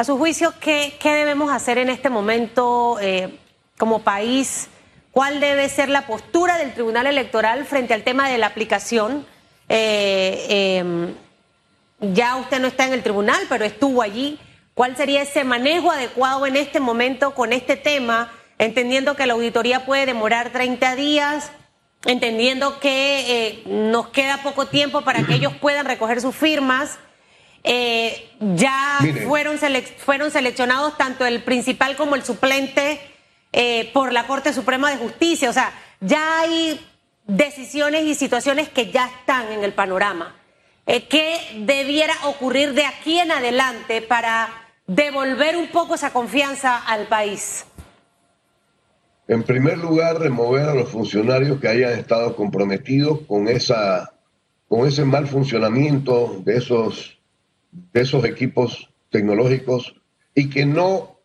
A 0.00 0.04
su 0.04 0.16
juicio, 0.16 0.54
¿qué, 0.60 0.96
qué 0.98 1.12
debemos 1.12 1.52
hacer 1.52 1.76
en 1.76 1.90
este 1.90 2.08
momento 2.08 2.96
eh, 3.02 3.38
como 3.76 3.98
país? 3.98 4.68
¿Cuál 5.10 5.40
debe 5.40 5.68
ser 5.68 5.90
la 5.90 6.06
postura 6.06 6.56
del 6.56 6.72
Tribunal 6.72 7.06
Electoral 7.06 7.66
frente 7.66 7.92
al 7.92 8.02
tema 8.02 8.26
de 8.30 8.38
la 8.38 8.46
aplicación? 8.46 9.26
Eh, 9.68 10.78
em, 10.78 11.14
ya 12.00 12.36
usted 12.36 12.60
no 12.60 12.68
está 12.68 12.86
en 12.86 12.94
el 12.94 13.02
tribunal, 13.02 13.42
pero 13.50 13.66
estuvo 13.66 14.00
allí. 14.00 14.38
¿Cuál 14.72 14.96
sería 14.96 15.20
ese 15.20 15.44
manejo 15.44 15.90
adecuado 15.90 16.46
en 16.46 16.56
este 16.56 16.80
momento 16.80 17.34
con 17.34 17.52
este 17.52 17.76
tema, 17.76 18.32
entendiendo 18.56 19.16
que 19.16 19.26
la 19.26 19.34
auditoría 19.34 19.84
puede 19.84 20.06
demorar 20.06 20.48
30 20.48 20.96
días, 20.96 21.52
entendiendo 22.06 22.80
que 22.80 23.48
eh, 23.48 23.62
nos 23.66 24.08
queda 24.08 24.42
poco 24.42 24.64
tiempo 24.64 25.02
para 25.02 25.24
que 25.24 25.34
ellos 25.34 25.52
puedan 25.60 25.84
recoger 25.84 26.22
sus 26.22 26.34
firmas? 26.34 26.98
Eh, 27.62 28.30
ya 28.40 28.98
fueron, 29.26 29.58
fueron 29.98 30.30
seleccionados 30.30 30.96
tanto 30.96 31.26
el 31.26 31.42
principal 31.42 31.96
como 31.96 32.14
el 32.14 32.24
suplente 32.24 33.00
eh, 33.52 33.90
por 33.92 34.12
la 34.12 34.26
Corte 34.26 34.52
Suprema 34.52 34.90
de 34.90 34.96
Justicia. 34.96 35.50
O 35.50 35.52
sea, 35.52 35.72
ya 36.00 36.40
hay 36.40 36.80
decisiones 37.26 38.04
y 38.04 38.14
situaciones 38.14 38.68
que 38.68 38.90
ya 38.90 39.06
están 39.06 39.52
en 39.52 39.64
el 39.64 39.72
panorama. 39.72 40.36
Eh, 40.86 41.06
¿Qué 41.06 41.38
debiera 41.58 42.14
ocurrir 42.24 42.72
de 42.74 42.86
aquí 42.86 43.18
en 43.18 43.30
adelante 43.30 44.02
para 44.02 44.48
devolver 44.86 45.56
un 45.56 45.68
poco 45.68 45.94
esa 45.94 46.12
confianza 46.12 46.78
al 46.78 47.06
país? 47.06 47.64
En 49.28 49.44
primer 49.44 49.78
lugar, 49.78 50.18
remover 50.18 50.68
a 50.68 50.74
los 50.74 50.88
funcionarios 50.88 51.60
que 51.60 51.68
hayan 51.68 51.92
estado 51.92 52.34
comprometidos 52.34 53.20
con, 53.28 53.46
esa, 53.46 54.12
con 54.68 54.88
ese 54.88 55.04
mal 55.04 55.28
funcionamiento 55.28 56.42
de 56.44 56.56
esos 56.56 57.19
de 57.72 58.00
esos 58.00 58.24
equipos 58.24 58.90
tecnológicos 59.10 59.94
y 60.34 60.48
que 60.48 60.64
no 60.64 61.18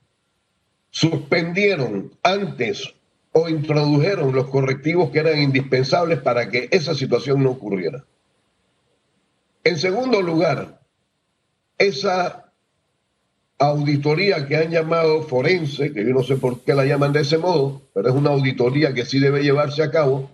suspendieron 0.90 2.12
antes 2.24 2.94
o 3.32 3.50
introdujeron 3.50 4.34
los 4.34 4.48
correctivos 4.48 5.10
que 5.10 5.20
eran 5.20 5.42
indispensables 5.42 6.20
para 6.20 6.50
que 6.50 6.70
esa 6.72 6.96
situación 6.96 7.44
no 7.44 7.52
ocurriera. 7.52 8.06
En 9.64 9.78
segundo 9.78 10.22
lugar, 10.22 10.80
esa 11.78 12.54
auditoría 13.58 14.48
que 14.48 14.58
han 14.58 14.72
llamado 14.72 15.24
forense, 15.24 15.92
que 15.92 16.06
yo 16.06 16.14
no 16.14 16.24
sé 16.24 16.38
por 16.38 16.62
qué 16.62 16.74
la 16.74 16.86
llaman 16.86 17.14
de 17.14 17.22
ese 17.22 17.38
modo, 17.38 17.82
pero 17.94 18.10
es 18.10 18.16
una 18.16 18.30
auditoría 18.30 18.94
que 18.94 19.06
sí 19.06 19.20
debe 19.20 19.44
llevarse 19.44 19.84
a 19.84 19.92
cabo, 19.92 20.30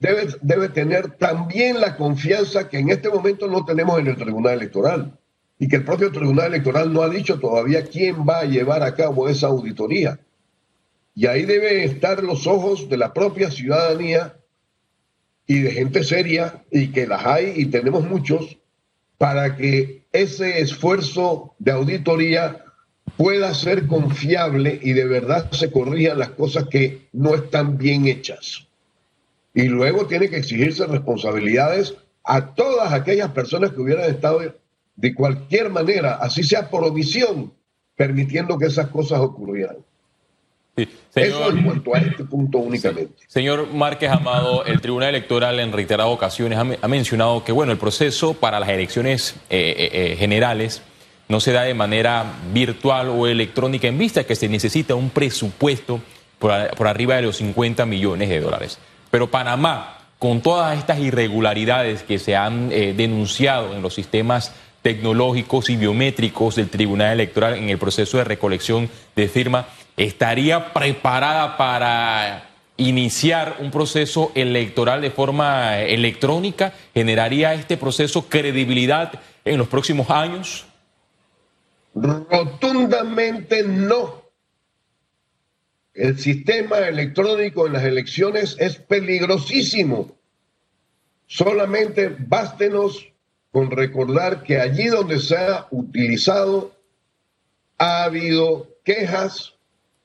debe, 0.00 0.28
debe 0.40 0.68
tener 0.68 1.12
también 1.18 1.80
la 1.80 1.96
confianza 1.96 2.68
que 2.68 2.78
en 2.78 2.90
este 2.90 3.10
momento 3.10 3.46
no 3.48 3.64
tenemos 3.64 3.98
en 3.98 4.08
el 4.08 4.16
Tribunal 4.16 4.54
Electoral 4.54 5.17
y 5.58 5.68
que 5.68 5.76
el 5.76 5.84
propio 5.84 6.12
Tribunal 6.12 6.46
Electoral 6.46 6.92
no 6.92 7.02
ha 7.02 7.08
dicho 7.08 7.38
todavía 7.38 7.84
quién 7.84 8.26
va 8.26 8.40
a 8.40 8.44
llevar 8.44 8.82
a 8.82 8.94
cabo 8.94 9.28
esa 9.28 9.48
auditoría. 9.48 10.20
Y 11.14 11.26
ahí 11.26 11.44
deben 11.44 11.80
estar 11.80 12.22
los 12.22 12.46
ojos 12.46 12.88
de 12.88 12.96
la 12.96 13.12
propia 13.12 13.50
ciudadanía 13.50 14.36
y 15.46 15.60
de 15.60 15.70
gente 15.72 16.04
seria, 16.04 16.62
y 16.70 16.88
que 16.88 17.06
las 17.06 17.24
hay 17.24 17.54
y 17.56 17.66
tenemos 17.66 18.06
muchos, 18.06 18.58
para 19.16 19.56
que 19.56 20.04
ese 20.12 20.60
esfuerzo 20.60 21.54
de 21.58 21.72
auditoría 21.72 22.64
pueda 23.16 23.52
ser 23.54 23.86
confiable 23.86 24.78
y 24.80 24.92
de 24.92 25.06
verdad 25.06 25.50
se 25.50 25.72
corrijan 25.72 26.18
las 26.18 26.30
cosas 26.30 26.68
que 26.68 27.08
no 27.12 27.34
están 27.34 27.78
bien 27.78 28.06
hechas. 28.06 28.68
Y 29.54 29.64
luego 29.64 30.06
tiene 30.06 30.28
que 30.28 30.36
exigirse 30.36 30.86
responsabilidades 30.86 31.96
a 32.22 32.54
todas 32.54 32.92
aquellas 32.92 33.30
personas 33.32 33.72
que 33.72 33.80
hubieran 33.80 34.08
estado 34.08 34.40
de 34.98 35.14
cualquier 35.14 35.70
manera, 35.70 36.16
así 36.16 36.42
sea 36.42 36.68
por 36.68 36.84
omisión, 36.84 37.52
permitiendo 37.94 38.58
que 38.58 38.66
esas 38.66 38.88
cosas 38.88 39.20
ocurrieran. 39.20 39.76
Eso 41.14 41.50
en 41.50 41.64
cuanto 41.64 41.94
a 41.94 41.98
este 41.98 42.24
punto 42.24 42.58
únicamente. 42.58 43.14
Señor 43.26 43.72
Márquez 43.72 44.10
Amado, 44.10 44.64
el 44.64 44.80
Tribunal 44.80 45.10
Electoral 45.10 45.58
en 45.60 45.72
reiteradas 45.72 46.12
ocasiones 46.12 46.58
ha, 46.58 46.88
mencionado 46.88 47.44
que 47.44 47.52
bueno, 47.52 47.72
el 47.72 47.78
proceso 47.78 48.34
para 48.34 48.60
las 48.60 48.68
elecciones 48.68 49.34
eh, 49.50 49.74
eh, 49.76 49.90
eh, 49.92 50.16
generales 50.16 50.82
no 51.28 51.40
se 51.40 51.52
da 51.52 51.62
de 51.62 51.74
manera 51.74 52.24
virtual 52.52 53.08
o 53.08 53.26
electrónica 53.26 53.88
en 53.88 53.98
vista 53.98 54.24
que 54.24 54.36
se 54.36 54.48
necesita 54.48 54.94
un 54.94 55.10
presupuesto 55.10 56.00
por, 56.38 56.52
arriba 56.86 57.16
de 57.16 57.22
los 57.22 57.36
50 57.36 57.86
millones 57.86 58.28
de 58.28 58.40
dólares. 58.40 58.78
Pero 59.10 59.30
Panamá, 59.30 59.98
con 60.18 60.40
todas 60.40 60.78
estas 60.78 61.00
irregularidades 61.00 62.02
que 62.02 62.18
se 62.18 62.36
han 62.36 62.68
denunciado 62.68 63.74
en 63.74 63.82
los 63.82 63.94
sistemas 63.94 64.54
tecnológicos 64.88 65.68
y 65.68 65.76
biométricos 65.76 66.56
del 66.56 66.70
Tribunal 66.70 67.12
Electoral 67.12 67.56
en 67.56 67.68
el 67.68 67.76
proceso 67.76 68.16
de 68.16 68.24
recolección 68.24 68.88
de 69.14 69.28
firma, 69.28 69.68
estaría 69.98 70.72
preparada 70.72 71.58
para 71.58 72.48
iniciar 72.78 73.58
un 73.60 73.70
proceso 73.70 74.32
electoral 74.34 75.02
de 75.02 75.10
forma 75.10 75.78
electrónica? 75.80 76.72
¿Generaría 76.94 77.52
este 77.52 77.76
proceso 77.76 78.30
credibilidad 78.30 79.12
en 79.44 79.58
los 79.58 79.68
próximos 79.68 80.08
años? 80.08 80.64
Rotundamente 81.94 83.62
no. 83.64 84.22
El 85.92 86.18
sistema 86.18 86.78
electrónico 86.78 87.66
en 87.66 87.74
las 87.74 87.84
elecciones 87.84 88.56
es 88.58 88.76
peligrosísimo. 88.76 90.16
Solamente 91.26 92.08
bástenos 92.08 93.06
con 93.50 93.70
recordar 93.70 94.42
que 94.42 94.60
allí 94.60 94.86
donde 94.86 95.18
se 95.20 95.36
ha 95.36 95.66
utilizado 95.70 96.72
ha 97.78 98.04
habido 98.04 98.68
quejas 98.84 99.54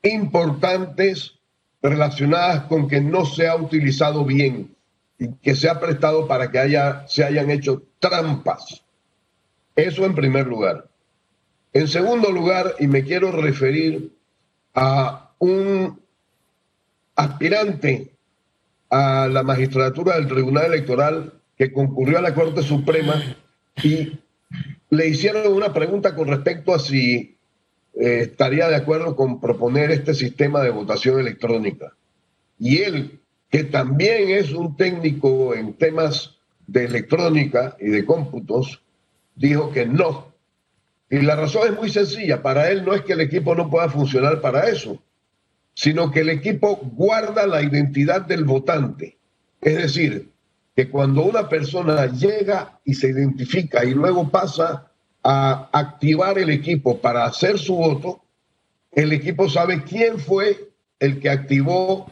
importantes 0.01 1.35
relacionadas 1.81 2.65
con 2.65 2.87
que 2.87 3.01
no 3.01 3.25
se 3.25 3.47
ha 3.47 3.55
utilizado 3.55 4.23
bien 4.25 4.75
y 5.17 5.33
que 5.35 5.55
se 5.55 5.69
ha 5.69 5.79
prestado 5.79 6.27
para 6.27 6.49
que 6.51 6.59
haya, 6.59 7.05
se 7.07 7.23
hayan 7.23 7.49
hecho 7.49 7.83
trampas. 7.99 8.83
Eso 9.75 10.05
en 10.05 10.15
primer 10.15 10.47
lugar. 10.47 10.89
En 11.73 11.87
segundo 11.87 12.31
lugar, 12.31 12.75
y 12.79 12.87
me 12.87 13.03
quiero 13.03 13.31
referir 13.31 14.15
a 14.75 15.31
un 15.39 15.99
aspirante 17.15 18.11
a 18.89 19.27
la 19.27 19.43
magistratura 19.43 20.15
del 20.15 20.27
Tribunal 20.27 20.65
Electoral 20.65 21.33
concurrió 21.71 22.17
a 22.17 22.21
la 22.21 22.33
Corte 22.33 22.63
Suprema 22.63 23.21
y 23.81 24.19
le 24.89 25.07
hicieron 25.07 25.53
una 25.53 25.73
pregunta 25.73 26.15
con 26.15 26.27
respecto 26.27 26.73
a 26.73 26.79
si 26.79 27.37
eh, 27.95 28.19
estaría 28.21 28.67
de 28.67 28.75
acuerdo 28.75 29.15
con 29.15 29.39
proponer 29.39 29.91
este 29.91 30.13
sistema 30.13 30.61
de 30.61 30.71
votación 30.71 31.19
electrónica. 31.19 31.93
Y 32.59 32.81
él, 32.81 33.19
que 33.49 33.63
también 33.63 34.29
es 34.29 34.51
un 34.51 34.75
técnico 34.75 35.53
en 35.53 35.73
temas 35.73 36.37
de 36.67 36.85
electrónica 36.85 37.75
y 37.79 37.87
de 37.87 38.05
cómputos, 38.05 38.81
dijo 39.35 39.71
que 39.71 39.85
no. 39.85 40.33
Y 41.09 41.21
la 41.21 41.35
razón 41.35 41.67
es 41.67 41.75
muy 41.75 41.89
sencilla. 41.89 42.41
Para 42.41 42.69
él 42.69 42.83
no 42.85 42.93
es 42.93 43.01
que 43.01 43.13
el 43.13 43.21
equipo 43.21 43.53
no 43.53 43.69
pueda 43.69 43.89
funcionar 43.89 44.41
para 44.41 44.67
eso, 44.69 45.01
sino 45.75 46.11
que 46.11 46.21
el 46.21 46.29
equipo 46.29 46.75
guarda 46.75 47.45
la 47.45 47.61
identidad 47.61 48.21
del 48.21 48.43
votante. 48.43 49.17
Es 49.61 49.77
decir, 49.77 50.32
que 50.75 50.89
cuando 50.89 51.23
una 51.23 51.47
persona 51.47 52.07
llega 52.07 52.79
y 52.83 52.95
se 52.95 53.09
identifica 53.09 53.85
y 53.85 53.93
luego 53.93 54.29
pasa 54.29 54.91
a 55.23 55.69
activar 55.71 56.37
el 56.39 56.49
equipo 56.49 56.99
para 56.99 57.25
hacer 57.25 57.59
su 57.59 57.75
voto, 57.75 58.23
el 58.91 59.13
equipo 59.13 59.49
sabe 59.49 59.83
quién 59.83 60.19
fue 60.19 60.71
el 60.99 61.19
que 61.19 61.29
activó, 61.29 62.11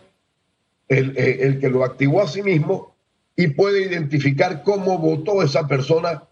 el, 0.87 1.17
eh, 1.17 1.39
el, 1.41 1.59
que 1.59 1.69
lo 1.69 1.83
activó 1.83 2.21
a 2.21 2.27
sí 2.27 2.43
mismo 2.43 2.95
y 3.35 3.47
puede 3.47 3.85
identificar 3.85 4.63
cómo 4.63 4.97
votó 4.97 5.41
esa 5.41 5.67
persona 5.67 6.23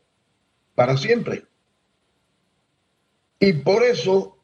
para 0.75 0.97
siempre. 0.97 1.45
Y 3.39 3.53
por 3.53 3.83
eso, 3.83 4.37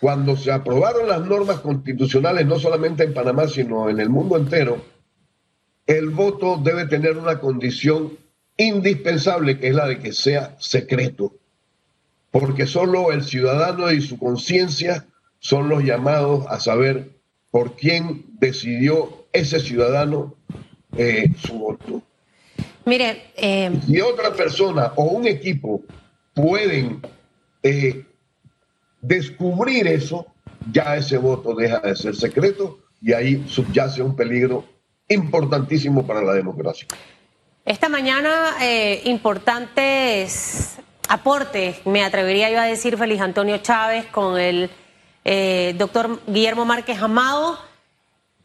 cuando 0.00 0.36
se 0.36 0.52
aprobaron 0.52 1.08
las 1.08 1.24
normas 1.24 1.60
constitucionales, 1.60 2.46
no 2.46 2.58
solamente 2.58 3.04
en 3.04 3.14
Panamá, 3.14 3.48
sino 3.48 3.88
en 3.88 4.00
el 4.00 4.10
mundo 4.10 4.36
entero, 4.36 4.82
el 5.86 6.10
voto 6.10 6.60
debe 6.62 6.86
tener 6.86 7.16
una 7.16 7.38
condición 7.38 8.18
indispensable, 8.56 9.58
que 9.58 9.68
es 9.68 9.74
la 9.74 9.86
de 9.86 9.98
que 9.98 10.12
sea 10.12 10.56
secreto 10.58 11.32
porque 12.38 12.66
solo 12.66 13.12
el 13.12 13.24
ciudadano 13.24 13.90
y 13.90 14.02
su 14.02 14.18
conciencia 14.18 15.06
son 15.38 15.70
los 15.70 15.82
llamados 15.82 16.44
a 16.48 16.60
saber 16.60 17.08
por 17.50 17.76
quién 17.76 18.26
decidió 18.38 19.26
ese 19.32 19.58
ciudadano 19.58 20.34
eh, 20.98 21.30
su 21.38 21.54
voto. 21.54 22.02
Mire, 22.84 23.30
eh... 23.36 23.70
si 23.86 24.00
otra 24.02 24.34
persona 24.34 24.92
o 24.96 25.04
un 25.04 25.26
equipo 25.26 25.82
pueden 26.34 27.00
eh, 27.62 28.04
descubrir 29.00 29.86
eso, 29.86 30.26
ya 30.70 30.96
ese 30.96 31.16
voto 31.16 31.54
deja 31.54 31.80
de 31.80 31.96
ser 31.96 32.14
secreto 32.14 32.80
y 33.00 33.14
ahí 33.14 33.44
subyace 33.48 34.02
un 34.02 34.14
peligro 34.14 34.64
importantísimo 35.08 36.06
para 36.06 36.22
la 36.22 36.34
democracia. 36.34 36.86
Esta 37.64 37.88
mañana 37.88 38.56
eh, 38.60 39.02
importantes 39.06 40.78
aporte, 41.08 41.80
me 41.84 42.04
atrevería 42.04 42.50
yo 42.50 42.60
a 42.60 42.64
decir, 42.64 42.96
Feliz 42.96 43.20
Antonio 43.20 43.58
Chávez 43.58 44.06
con 44.06 44.38
el 44.38 44.70
eh, 45.24 45.74
doctor 45.76 46.20
Guillermo 46.26 46.64
Márquez 46.64 47.00
Amado. 47.00 47.58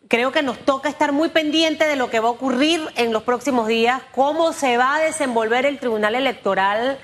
Creo 0.08 0.32
que 0.32 0.44
nos 0.44 0.60
toca 0.60 0.90
estar 0.90 1.12
muy 1.12 1.30
pendiente 1.30 1.86
de 1.86 1.96
lo 1.96 2.10
que 2.10 2.20
va 2.20 2.28
a 2.28 2.32
ocurrir 2.32 2.82
en 2.96 3.14
los 3.14 3.24
próximos 3.24 3.68
días, 3.68 4.02
cómo 4.12 4.52
se 4.52 4.78
va 4.78 4.96
a 4.96 5.00
desenvolver 5.00 5.66
el 5.66 5.80
Tribunal 5.80 6.16
Electoral. 6.16 7.00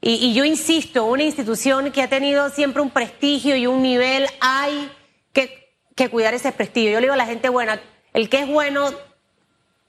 Y, 0.00 0.34
yo 0.34 0.44
insisto, 0.44 1.06
una 1.06 1.22
institución 1.22 1.90
que 1.90 2.02
ha 2.02 2.08
tenido 2.08 2.50
siempre 2.50 2.82
un 2.82 2.90
prestigio 2.90 3.56
y 3.56 3.66
un 3.66 3.80
nivel, 3.82 4.26
hay 4.40 4.90
que, 5.32 5.72
que 5.94 6.10
cuidar 6.10 6.34
ese 6.34 6.52
prestigio. 6.52 6.90
Yo 6.90 7.00
le 7.00 7.06
digo 7.06 7.14
a 7.14 7.16
la 7.16 7.24
gente 7.24 7.48
buena, 7.48 7.80
el 8.14 8.30
que 8.30 8.40
es 8.40 8.48
bueno 8.48 8.90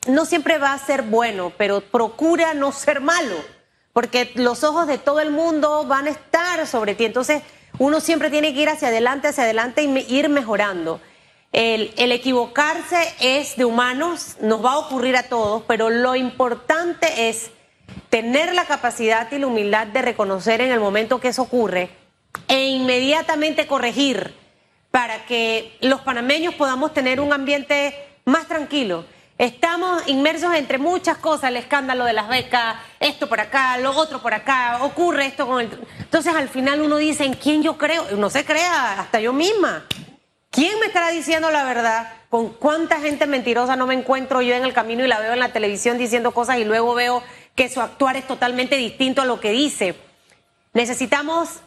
no 0.08 0.26
siempre 0.26 0.58
va 0.58 0.74
a 0.74 0.78
ser 0.78 1.04
bueno, 1.04 1.54
pero 1.58 1.80
procura 1.80 2.54
no 2.54 2.74
ser 2.74 3.00
malo 3.00 3.56
porque 3.96 4.34
los 4.36 4.66
ojos 4.66 4.88
de 4.88 4.98
todo 4.98 5.22
el 5.22 5.32
mundo 5.32 5.86
van 5.86 6.08
a 6.08 6.10
estar 6.10 6.68
sobre 6.68 6.96
ti. 6.96 7.06
Entonces, 7.06 7.44
uno 7.80 8.02
siempre 8.02 8.30
tiene 8.30 8.54
que 8.54 8.60
ir 8.60 8.68
hacia 8.68 8.90
adelante, 8.90 9.30
hacia 9.30 9.46
adelante 9.46 9.84
y 9.84 10.14
ir 10.14 10.28
mejorando. 10.28 11.00
El, 11.54 11.94
equivocarse 11.96 13.14
es 13.22 13.56
de 13.56 13.64
humanos, 13.64 14.36
nos 14.42 14.64
va 14.66 14.74
a 14.74 14.80
ocurrir 14.80 15.16
a 15.16 15.30
todos, 15.30 15.64
pero 15.66 15.90
lo 15.90 16.18
importante 16.18 17.30
es 17.30 17.52
tener 18.10 18.54
la 18.54 18.66
capacidad 18.66 19.32
y 19.32 19.40
la 19.40 19.48
humildad 19.48 19.88
de 19.88 20.02
reconocer 20.02 20.60
en 20.60 20.74
el 20.74 20.82
momento 20.82 21.22
que 21.22 21.30
eso 21.30 21.44
ocurre 21.44 21.90
e 22.50 22.66
inmediatamente 22.66 23.66
corregir 23.66 24.34
para 24.92 25.26
que 25.26 25.78
los 25.80 26.02
panameños 26.02 26.54
podamos 26.56 26.94
tener 26.94 27.22
un 27.22 27.32
ambiente 27.32 27.96
más 28.26 28.48
tranquilo. 28.48 29.06
Estamos 29.38 30.08
inmersos 30.08 30.54
entre 30.56 30.78
muchas 30.78 31.18
cosas, 31.18 31.50
el 31.50 31.58
escándalo 31.58 32.06
de 32.06 32.14
las 32.14 32.30
becas, 32.30 32.78
esto 33.00 33.28
por 33.28 33.40
acá, 33.40 33.78
lo 33.78 33.92
otro 33.92 34.22
por 34.22 34.34
acá, 34.34 34.80
ocurre 34.82 35.26
esto 35.26 35.46
con 35.46 35.62
el... 35.62 35.70
Entonces 36.00 36.34
al 36.34 36.48
final 36.50 36.82
uno 36.82 36.98
dice, 36.98 37.26
¿en 37.26 37.34
quién 37.34 37.62
yo 37.62 37.78
creo? 37.78 38.06
No 38.18 38.30
se 38.30 38.46
crea, 38.46 39.00
hasta 39.02 39.20
yo 39.20 39.34
misma. 39.34 39.86
¿Quién 40.50 40.80
me 40.80 40.86
estará 40.86 41.10
diciendo 41.10 41.52
la 41.52 41.66
verdad? 41.66 42.14
¿Con 42.30 42.54
cuánta 42.54 43.02
gente 43.02 43.28
mentirosa 43.28 43.76
no 43.76 43.88
me 43.88 43.94
encuentro 43.94 44.42
yo 44.42 44.56
en 44.56 44.64
el 44.64 44.74
camino 44.74 45.04
y 45.04 45.10
la 45.10 45.20
veo 45.20 45.34
en 45.34 45.40
la 45.40 45.52
televisión 45.52 45.98
diciendo 45.98 46.32
cosas 46.32 46.58
y 46.58 46.64
luego 46.64 46.94
veo 46.96 47.22
que 47.56 47.68
su 47.68 47.82
actuar 47.82 48.16
es 48.16 48.26
totalmente 48.26 48.78
distinto 48.78 49.22
a 49.22 49.26
lo 49.26 49.42
que 49.42 49.52
dice? 49.52 49.96
Necesitamos 50.72 51.60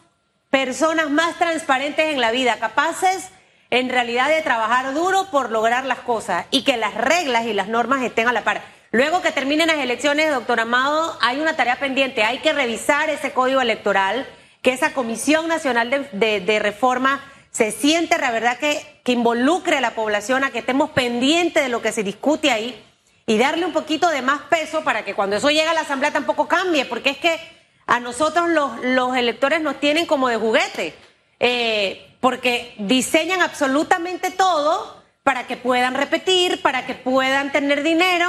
personas 0.49 1.11
más 1.11 1.37
transparentes 1.37 2.07
en 2.07 2.19
la 2.19 2.31
vida, 2.31 2.57
capaces 2.57 3.29
en 3.71 3.89
realidad 3.89 4.29
de 4.29 4.41
trabajar 4.41 4.93
duro 4.93 5.27
por 5.31 5.51
lograr 5.51 5.85
las 5.85 5.99
cosas 5.99 6.45
y 6.51 6.63
que 6.63 6.77
las 6.77 6.95
reglas 6.95 7.45
y 7.45 7.53
las 7.53 7.67
normas 7.67 8.01
estén 8.01 8.27
a 8.27 8.33
la 8.33 8.43
par. 8.43 8.61
Luego 8.91 9.21
que 9.21 9.31
terminen 9.31 9.67
las 9.67 9.77
elecciones, 9.77 10.31
doctor 10.31 10.59
Amado, 10.59 11.15
hay 11.21 11.39
una 11.39 11.55
tarea 11.55 11.75
pendiente. 11.75 12.23
Hay 12.23 12.39
que 12.39 12.53
revisar 12.53 13.09
ese 13.09 13.31
código 13.31 13.61
electoral, 13.61 14.27
que 14.63 14.73
esa 14.73 14.93
Comisión 14.93 15.47
Nacional 15.47 16.09
de, 16.11 16.59
Reforma 16.59 17.23
se 17.51 17.71
siente, 17.71 18.17
la 18.17 18.31
verdad, 18.31 18.57
que, 18.57 18.81
que 19.03 19.11
involucre 19.11 19.77
a 19.77 19.81
la 19.81 19.91
población 19.91 20.43
a 20.43 20.49
que 20.49 20.59
estemos 20.59 20.89
pendientes 20.89 21.61
de 21.61 21.69
lo 21.69 21.81
que 21.83 21.91
se 21.91 22.03
discute 22.03 22.51
ahí 22.51 22.83
y 23.27 23.37
darle 23.37 23.65
un 23.65 23.73
poquito 23.73 24.09
de 24.09 24.23
más 24.23 24.41
peso 24.49 24.83
para 24.83 25.05
que 25.05 25.13
cuando 25.13 25.35
eso 25.35 25.49
llegue 25.49 25.67
a 25.67 25.73
la 25.75 25.81
Asamblea 25.81 26.11
tampoco 26.11 26.47
cambie, 26.47 26.85
porque 26.85 27.11
es 27.11 27.17
que 27.17 27.39
a 27.85 27.99
nosotros 27.99 28.49
los, 28.49 28.83
los 28.83 29.15
electores 29.15 29.61
nos 29.61 29.79
tienen 29.79 30.07
como 30.07 30.29
de 30.29 30.37
juguete. 30.37 30.95
Eh, 31.39 32.08
porque 32.19 32.73
diseñan 32.79 33.41
absolutamente 33.41 34.31
todo 34.31 34.97
para 35.23 35.47
que 35.47 35.57
puedan 35.57 35.95
repetir, 35.95 36.61
para 36.61 36.85
que 36.85 36.95
puedan 36.95 37.51
tener 37.51 37.83
dinero 37.83 38.27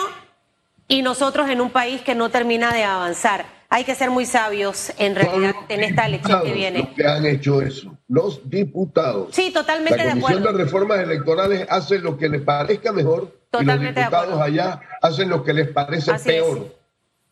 y 0.88 1.02
nosotros 1.02 1.48
en 1.48 1.60
un 1.60 1.70
país 1.70 2.02
que 2.02 2.14
no 2.14 2.30
termina 2.30 2.72
de 2.72 2.84
avanzar. 2.84 3.46
hay 3.72 3.84
que 3.84 3.94
ser 3.94 4.10
muy 4.10 4.26
sabios 4.26 4.92
en 4.98 5.14
realidad 5.14 5.54
en 5.68 5.84
esta 5.84 6.04
elección 6.04 6.42
que 6.42 6.52
viene. 6.52 6.80
Los 6.80 6.88
que 6.88 7.06
han 7.06 7.24
hecho 7.24 7.62
eso, 7.62 7.96
los 8.08 8.50
diputados. 8.50 9.28
Sí, 9.30 9.52
totalmente 9.52 10.02
de 10.02 10.10
acuerdo. 10.10 10.20
La 10.20 10.28
Comisión 10.28 10.56
de 10.56 10.64
Reformas 10.64 10.98
Electorales 10.98 11.66
hace 11.70 12.00
lo 12.00 12.18
que 12.18 12.28
les 12.28 12.42
parezca 12.42 12.90
mejor 12.92 13.32
totalmente 13.48 14.00
y 14.00 14.02
los 14.02 14.10
diputados 14.10 14.40
allá 14.40 14.80
hacen 15.00 15.28
lo 15.28 15.44
que 15.44 15.52
les 15.52 15.68
parece 15.68 16.12
peor. 16.14 16.74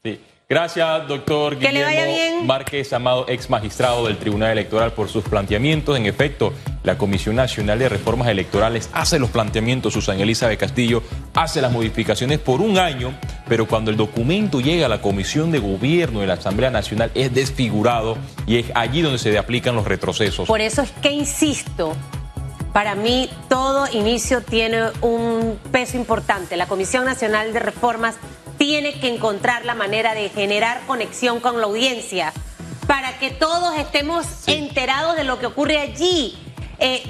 Sí. 0.04 0.20
Gracias, 0.50 1.06
doctor 1.06 1.58
que 1.58 1.68
Guillermo 1.68 2.46
Márquez 2.46 2.94
Amado, 2.94 3.26
ex 3.28 3.50
magistrado 3.50 4.06
del 4.06 4.16
Tribunal 4.16 4.52
Electoral, 4.52 4.92
por 4.94 5.10
sus 5.10 5.22
planteamientos. 5.22 5.94
En 5.94 6.06
efecto, 6.06 6.54
la 6.84 6.96
Comisión 6.96 7.36
Nacional 7.36 7.78
de 7.78 7.90
Reformas 7.90 8.28
Electorales 8.28 8.88
hace 8.94 9.18
los 9.18 9.28
planteamientos, 9.28 9.92
Susana 9.92 10.22
Elizabeth 10.22 10.58
Castillo 10.58 11.02
hace 11.34 11.60
las 11.60 11.70
modificaciones 11.70 12.38
por 12.38 12.62
un 12.62 12.78
año, 12.78 13.12
pero 13.46 13.68
cuando 13.68 13.90
el 13.90 13.98
documento 13.98 14.62
llega 14.62 14.86
a 14.86 14.88
la 14.88 15.02
Comisión 15.02 15.52
de 15.52 15.58
Gobierno 15.58 16.20
de 16.20 16.28
la 16.28 16.34
Asamblea 16.34 16.70
Nacional 16.70 17.10
es 17.14 17.34
desfigurado 17.34 18.16
y 18.46 18.56
es 18.56 18.72
allí 18.74 19.02
donde 19.02 19.18
se 19.18 19.36
aplican 19.36 19.76
los 19.76 19.86
retrocesos. 19.86 20.48
Por 20.48 20.62
eso 20.62 20.80
es 20.80 20.90
que 21.02 21.10
insisto, 21.10 21.94
para 22.72 22.94
mí 22.94 23.28
todo 23.50 23.86
inicio 23.92 24.40
tiene 24.40 24.84
un 25.02 25.58
peso 25.70 25.98
importante. 25.98 26.56
La 26.56 26.66
Comisión 26.66 27.04
Nacional 27.04 27.52
de 27.52 27.60
Reformas 27.60 28.16
tiene 28.68 28.92
que 28.92 29.08
encontrar 29.08 29.64
la 29.64 29.74
manera 29.74 30.12
de 30.12 30.28
generar 30.28 30.82
conexión 30.86 31.40
con 31.40 31.58
la 31.58 31.64
audiencia 31.64 32.34
para 32.86 33.18
que 33.18 33.30
todos 33.30 33.74
estemos 33.78 34.26
enterados 34.46 35.16
de 35.16 35.24
lo 35.24 35.38
que 35.38 35.46
ocurre 35.46 35.78
allí. 35.78 36.36
Eh, 36.78 37.02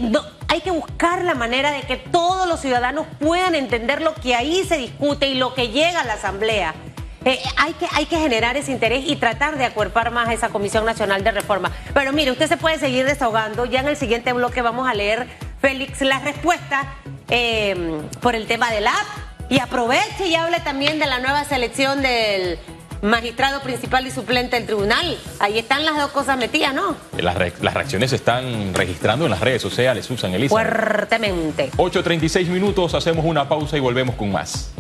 hay 0.47 0.61
que 0.61 0.71
buscar 0.71 1.25
la 1.25 1.35
manera 1.35 1.73
de 1.73 1.81
que 1.83 1.97
todos 1.97 2.47
los 2.47 2.61
ciudadanos 2.61 3.07
puedan 3.19 3.57
entender 3.57 4.03
lo 4.03 4.15
que 4.15 4.37
ahí 4.37 4.65
se 4.69 4.77
discute 4.77 5.27
y 5.27 5.35
lo 5.35 5.53
que 5.55 5.71
llega 5.71 6.03
a 6.03 6.05
la 6.05 6.13
Asamblea. 6.13 6.77
Eh, 7.25 7.41
hay, 7.57 7.73
que, 7.73 7.89
hay 7.91 8.07
que 8.07 8.19
generar 8.19 8.57
ese 8.57 8.71
interés 8.71 9.03
y 9.09 9.17
tratar 9.17 9.59
de 9.59 9.65
acuerpar 9.65 10.13
más 10.13 10.29
a 10.29 10.35
esa 10.35 10.51
Comisión 10.51 10.85
Nacional 10.85 11.25
de 11.25 11.33
Reforma. 11.33 11.73
Pero 11.93 12.13
mire, 12.13 12.31
usted 12.31 12.47
se 12.47 12.57
puede 12.57 12.79
seguir 12.79 13.05
desahogando. 13.05 13.65
Ya 13.65 13.81
en 13.81 13.89
el 13.89 13.97
siguiente 13.97 14.33
bloque 14.33 14.63
vamos 14.63 14.89
a 14.89 14.95
leer, 14.95 15.27
Félix, 15.61 16.03
la 16.03 16.21
respuesta 16.21 16.95
eh, 17.29 18.01
por 18.21 18.37
el 18.37 18.47
tema 18.47 18.71
del 18.71 18.87
app 18.87 19.28
y 19.49 19.59
aproveche 19.61 20.27
y 20.27 20.35
hable 20.35 20.61
también 20.61 20.99
de 20.99 21.07
la 21.07 21.21
nueva 21.21 21.45
selección 21.45 22.03
del 22.03 22.59
magistrado 23.03 23.61
principal 23.63 24.07
y 24.07 24.11
suplente 24.11 24.57
del 24.57 24.67
tribunal. 24.67 25.19
Ahí 25.41 25.59
están 25.59 25.85
las 25.85 25.97
dos 25.97 26.11
cosas 26.11 26.37
metidas, 26.37 26.75
¿no? 26.75 26.97
Las, 27.17 27.37
reacciones 27.37 28.11
se 28.11 28.17
están 28.17 28.75
registrando 28.75 29.25
en 29.25 29.31
las 29.31 29.41
redes 29.41 29.63
sociales, 29.63 30.07
Susan 30.07 30.35
Elisa. 30.35 30.51
Fuertemente. 30.51 31.71
8.36 31.77 32.47
minutos, 32.49 32.95
hacemos 32.95 33.25
una 33.25 33.49
pausa 33.49 33.77
y 33.77 33.81
volvemos 33.81 34.17
con 34.17 34.33
más. 34.33 34.73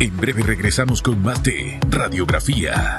En 0.00 0.16
breve 0.16 0.42
regresamos 0.42 1.00
con 1.02 1.22
más 1.22 1.42
de 1.42 1.78
Radiografía. 1.88 2.98